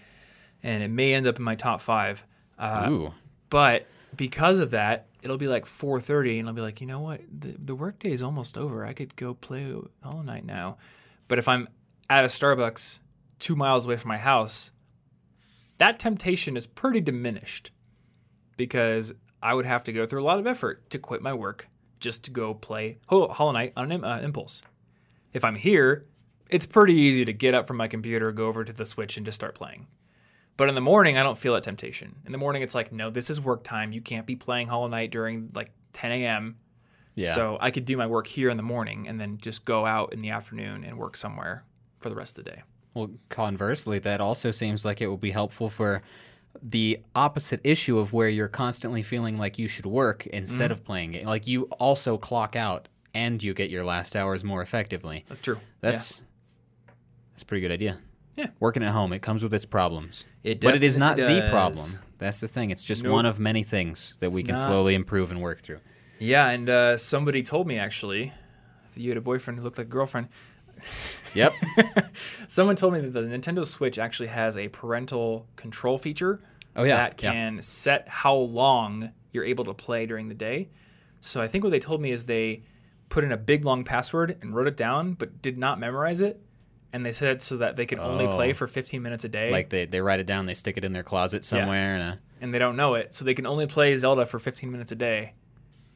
[0.64, 2.26] and it may end up in my top five.
[2.58, 3.14] Uh, Ooh.
[3.50, 3.86] but
[4.18, 7.22] because of that, it'll be like 4:30, and I'll be like, you know what?
[7.30, 8.86] The the workday is almost over.
[8.86, 10.78] I could go play Hollow Knight now.
[11.28, 11.68] But if I'm
[12.10, 13.00] at a Starbucks
[13.40, 14.72] two miles away from my house,
[15.78, 17.72] that temptation is pretty diminished
[18.56, 21.68] because I would have to go through a lot of effort to quit my work
[22.00, 24.62] just to go play Ho- Hollow Knight on an uh, impulse.
[25.34, 26.06] If I'm here,
[26.50, 29.26] it's pretty easy to get up from my computer, go over to the Switch, and
[29.26, 29.88] just start playing.
[30.58, 32.16] But in the morning, I don't feel that temptation.
[32.26, 33.92] In the morning, it's like, no, this is work time.
[33.92, 36.58] You can't be playing Hollow Knight during like 10 a.m.
[37.14, 37.34] Yeah.
[37.34, 40.14] So I could do my work here in the morning and then just go out
[40.14, 41.64] in the afternoon and work somewhere
[42.00, 42.64] for the rest of the day.
[42.96, 46.02] Well, conversely, that also seems like it will be helpful for
[46.62, 50.72] the opposite issue of where you're constantly feeling like you should work instead mm-hmm.
[50.72, 51.26] of playing it.
[51.26, 55.24] Like you also clock out and you get your last hours more effectively.
[55.28, 55.60] That's true.
[55.82, 56.22] That's
[57.34, 58.00] that's a pretty good idea.
[58.38, 58.48] Yeah.
[58.60, 60.28] Working at home, it comes with its problems.
[60.44, 61.86] It but it is not definitely the problem.
[62.20, 62.70] That's the thing.
[62.70, 63.14] It's just Nope.
[63.14, 64.64] one of many things that we can not.
[64.66, 65.80] slowly improve and work through.
[66.20, 68.32] Yeah, and uh, somebody told me actually
[68.94, 70.30] that you had a boyfriend who looked like a girlfriend.
[71.34, 71.54] Yep.
[72.48, 76.40] Someone told me that the Nintendo Switch actually has a parental control feature
[76.76, 77.32] Oh, yeah, that yeah.
[77.32, 80.70] can set how long you're able to play during the day.
[81.22, 82.62] So I think what they told me is they
[83.10, 86.40] put in a big long password and wrote it down, but did not memorize it.
[86.94, 88.54] And they said it so that they could only play Oh.
[88.54, 89.52] for 15 minutes a day.
[89.52, 92.16] like they, they write it down, they stick it in their closet somewhere, and uh,
[92.42, 94.96] and they don't know it, so they can only play Zelda for 15 minutes a
[94.96, 95.34] day,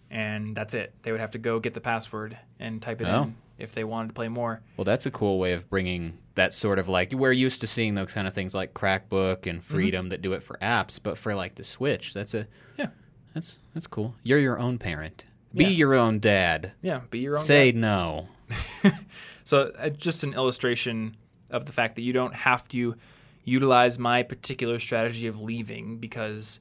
[0.10, 0.94] and that's it.
[1.04, 3.24] They would have to go get the password and type it Oh.
[3.24, 4.62] in if they wanted to play more.
[4.76, 7.94] Well, that's a cool way of bringing that sort of like we're used to seeing
[7.96, 11.34] those kind of things like Crackbook and Freedom that do it for apps, but for
[11.36, 12.88] like the Switch, that's a Yeah,
[13.34, 14.16] that's that's cool.
[14.24, 15.26] You're your own parent.
[15.54, 15.70] Be Yeah.
[15.72, 16.72] your own dad.
[16.82, 17.02] yeah.
[17.10, 17.44] Be your own.
[17.44, 18.28] Say guy.
[19.44, 21.16] So uh, just an illustration
[21.50, 22.96] of the fact that you don't have to
[23.44, 26.60] utilize my particular strategy of leaving because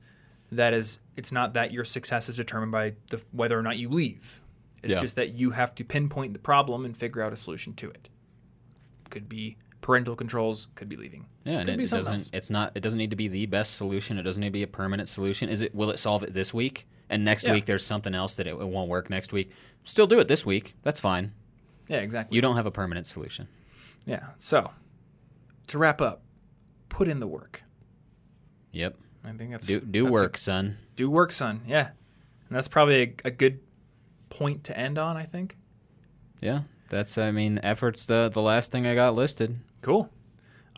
[0.53, 3.89] that is it's not that your success is determined by the whether or not you
[3.89, 4.41] leave.
[4.83, 5.01] It's Yeah.
[5.01, 8.09] just that you have to pinpoint the problem and figure out a solution to it.
[9.11, 11.27] Could be parental controls, could be leaving.
[11.45, 12.13] Yeah, and it, be it doesn't.
[12.13, 12.31] else.
[12.33, 12.73] It's not.
[12.75, 14.19] It doesn't need to be the best solution.
[14.19, 15.49] It doesn't need to be a permanent solution.
[15.49, 15.75] Is it?
[15.75, 16.87] Will it solve it this week?
[17.09, 17.53] And next Yeah.
[17.53, 19.51] week there's something else that it, it won't work next week.
[19.85, 20.75] Still do it this week.
[20.83, 21.33] That's fine.
[21.91, 22.37] Yeah, exactly.
[22.37, 23.49] You don't have a permanent solution.
[24.07, 24.29] Yeah.
[24.39, 24.71] So,
[25.67, 26.23] to wrap up,
[26.89, 27.63] put in the work.
[28.73, 28.97] Yep.
[29.25, 30.79] I think that's Do do that's a- work, son.
[30.97, 31.61] do work, son.
[31.67, 31.89] Yeah,
[32.49, 33.61] and that's probably a, a good
[34.31, 35.17] point to end on.
[35.17, 35.59] I think.
[36.41, 36.63] Yeah.
[36.89, 37.19] That's.
[37.19, 38.07] I mean, efforts.
[38.07, 39.59] The the last thing I got listed.
[39.83, 40.09] Cool.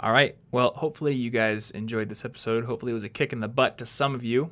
[0.01, 0.37] All right.
[0.51, 2.65] Well, hopefully you guys enjoyed this episode.
[2.65, 4.51] Hopefully it was a kick in the butt to some of you.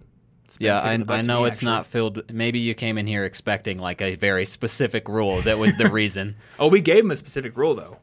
[0.59, 1.67] Yeah, I, in the butt I know it's actually.
[1.73, 2.33] not filled.
[2.33, 6.37] Maybe you came in here expecting like a very specific rule that was the reason.
[6.59, 7.99] Oh, we gave him a specific rule though.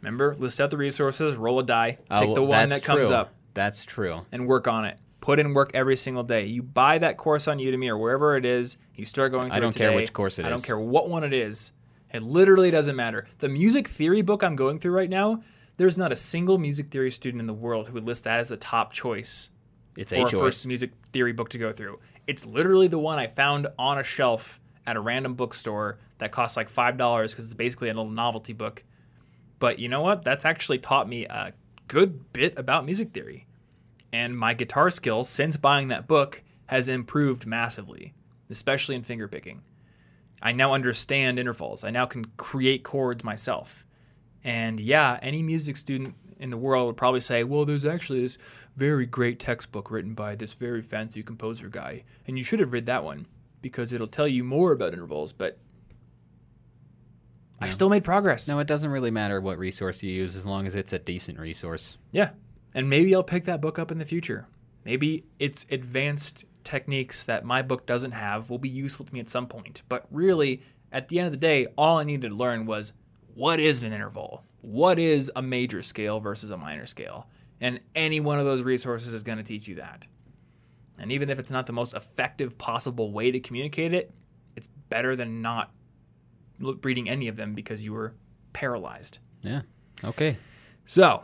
[0.00, 3.16] Remember, list out the resources, roll a die, pick Oh, the one that comes true.
[3.16, 4.22] up, That's true.
[4.32, 4.98] and work on it.
[5.20, 6.46] Put in work every single day.
[6.46, 8.78] You buy that course on Udemy or wherever it is.
[8.96, 10.00] You start going through I don't care today.
[10.02, 11.70] which course it I don't care what one it is.
[12.12, 13.26] It literally doesn't matter.
[13.38, 15.44] The music theory book I'm going through right now,
[15.76, 18.48] there's not a single music theory student in the world who would list that as
[18.48, 19.48] the top choice
[19.96, 20.40] It's for a a choice.
[20.40, 21.98] first music theory book to go through.
[22.26, 26.56] It's literally the one I found on a shelf at a random bookstore that costs
[26.56, 28.84] like five dollars because it's basically a little novelty book.
[29.58, 30.24] But you know what?
[30.24, 31.52] That's actually taught me a
[31.88, 33.46] good bit about music theory.
[34.12, 38.14] And my guitar skill since buying that book has improved massively,
[38.50, 39.62] especially in finger picking.
[40.42, 41.84] I now understand intervals.
[41.84, 43.86] I now can create chords myself.
[44.42, 48.38] And yeah, any music student in the world would probably say, well, there's actually this
[48.76, 52.04] very great textbook written by this very fancy composer guy.
[52.26, 53.26] And you should have read that one
[53.60, 55.32] because it'll tell you more about intervals.
[55.32, 55.58] But
[57.60, 58.48] I still made progress.
[58.48, 61.38] No, it doesn't really matter what resource you use as long as it's a decent
[61.38, 61.96] resource.
[62.10, 62.30] Yeah.
[62.74, 64.46] And maybe I'll pick that book up in the future.
[64.84, 69.28] Maybe its advanced techniques that my book doesn't have will be useful to me at
[69.28, 69.82] some point.
[69.88, 72.92] But really, at the end of the day, all I needed to learn was
[73.34, 74.44] what is an interval?
[74.60, 77.28] What is a major scale versus a minor scale?
[77.62, 80.08] And any one of those resources is going to teach you that.
[80.98, 84.12] And even if it's not the most effective possible way to communicate it,
[84.56, 85.70] it's better than not
[86.58, 88.14] reading any of them because you were
[88.52, 89.20] paralyzed.
[89.42, 89.62] Yeah.
[90.04, 90.38] Okay.
[90.86, 91.22] So,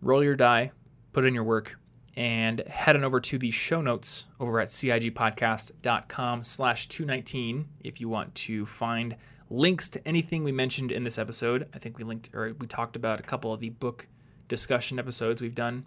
[0.00, 0.72] roll your die,
[1.12, 1.78] put in your work,
[2.16, 8.08] and head on over to the show notes over at cigpodcast.com slash 219 if you
[8.08, 9.16] want to find
[9.50, 11.68] links to anything we mentioned in this episode.
[11.74, 14.08] I think we linked or we talked about a couple of the book
[14.48, 15.84] discussion episodes we've done.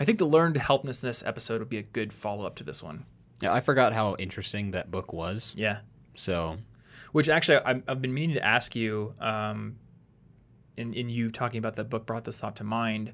[0.00, 3.04] I think the learned helplessness episode would be a good follow up to this one.
[3.40, 5.54] Yeah, I forgot how interesting that book was.
[5.56, 5.78] Yeah.
[6.14, 6.58] So,
[7.12, 9.76] Which actually, I- I've been meaning to ask you, um,
[10.76, 13.12] in, in you talking about that book brought this thought to mind.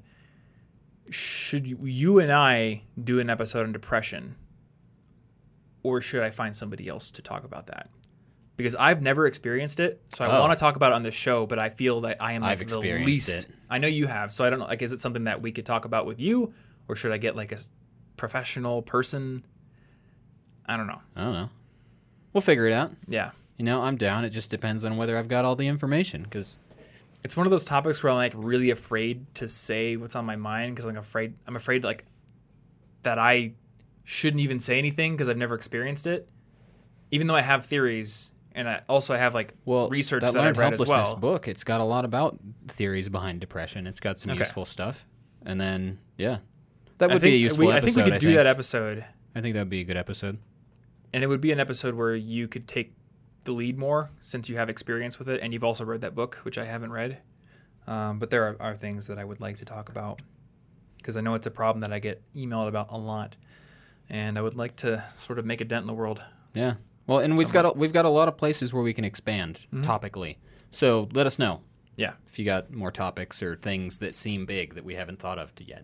[1.09, 4.35] Should you, you and I do an episode on depression,
[5.83, 7.89] or should I find somebody else to talk about that?
[8.59, 10.41] Because I've never experienced it, so I Oh.
[10.41, 11.45] want to talk about it on this show.
[11.45, 13.29] But I feel that I am like I've the least.
[13.29, 13.45] it.
[13.69, 14.65] I know you have, so I don't know.
[14.65, 16.53] Like, is it something that we could talk about with you,
[16.89, 17.57] or should I get like a
[18.17, 19.45] professional person?
[20.65, 20.99] I don't know.
[21.15, 21.49] I don't know.
[22.33, 22.91] We'll figure it out.
[23.07, 23.31] Yeah.
[23.57, 24.25] You know, I'm down.
[24.25, 26.57] It just depends on whether I've got all the information because
[27.23, 30.35] it's one of those topics where I'm like really afraid to say what's on my
[30.35, 32.03] mind because I'm afraid I'm afraid like
[33.03, 33.53] that I
[34.03, 36.27] shouldn't even say anything because I've never experienced it,
[37.09, 40.57] even though I have theories and I also have like well, research that, that, I've
[40.57, 41.15] read as well.
[41.17, 41.47] book.
[41.47, 43.87] It's got a lot about theories behind depression.
[43.87, 44.39] It's got some Okay.
[44.39, 45.05] useful stuff,
[45.45, 46.39] and then yeah,
[46.97, 47.89] that I would think be a useful we, episode.
[47.89, 50.37] I think we could do that episode, I think that would be a good episode.
[51.13, 52.93] and it would be an episode where you could take
[53.45, 56.35] the lead more since you have experience with it and you've also read that book,
[56.43, 57.19] which I haven't read.
[57.87, 60.21] Um, but there are, are things that I would like to talk about
[60.97, 63.37] because I know it's a problem that I get emailed about a lot,
[64.09, 66.21] and I would like to sort of make a dent in the world.
[66.53, 66.73] Yeah.
[67.09, 69.65] Well, and we've got a, we've got a lot of places where we can expand
[69.73, 69.81] Mm-hmm.
[69.89, 70.37] topically.
[70.71, 71.61] So let us know
[71.97, 72.13] Yeah.
[72.27, 75.51] if you got more topics or things that seem big that we haven't thought of
[75.59, 75.83] yet.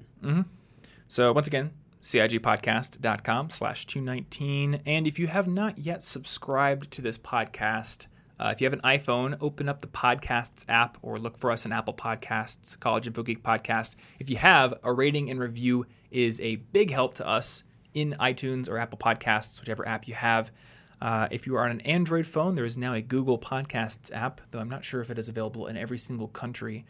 [1.07, 1.71] So once again,
[2.03, 4.81] cigpodcast.com slash 219.
[4.85, 8.07] And if you have not yet subscribed to this podcast,
[8.39, 11.65] uh, if you have an iPhone, open up the Podcasts app or look for us
[11.65, 13.95] in Apple Podcasts, College Info Geek Podcast.
[14.19, 17.63] If you have, a rating and review is a big help to us
[17.93, 20.51] in iTunes or Apple Podcasts, whichever app you have.
[21.05, 24.41] Uh, if you are on an Android phone, there is now a Google Podcasts app,
[24.49, 26.83] though I'm not sure if it is available in every single country.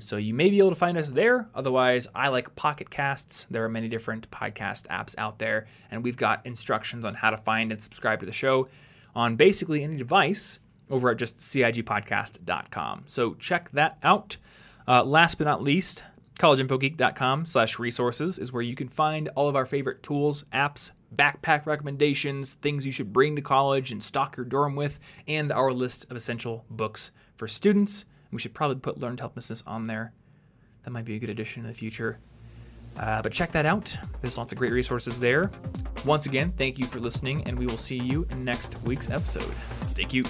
[0.00, 1.48] So you may be able to find us there.
[1.54, 3.46] Otherwise, I like Pocket Casts.
[3.50, 7.38] There are many different podcast apps out there, and we've got instructions on how to
[7.38, 8.68] find and subscribe to the show
[9.14, 10.58] on basically any device
[10.90, 13.04] over at just cigpodcast.com.
[13.06, 14.36] So check that out.
[14.86, 16.02] Uh, last but not least,
[16.38, 21.66] collegeinfogeek.com slash resources is where you can find all of our favorite tools, apps, backpack
[21.66, 26.06] recommendations, things you should bring to college and stock your dorm with, and our list
[26.10, 28.04] of essential books for students.
[28.30, 30.12] We should probably put learned helplessness on there.
[30.84, 32.18] That might be a good addition in the future.
[32.98, 33.96] Uh, but check that out.
[34.20, 35.50] There's lots of great resources there.
[36.04, 39.52] Once again, thank you for listening, and we will see you in next week's episode.
[39.88, 40.28] Stay cute.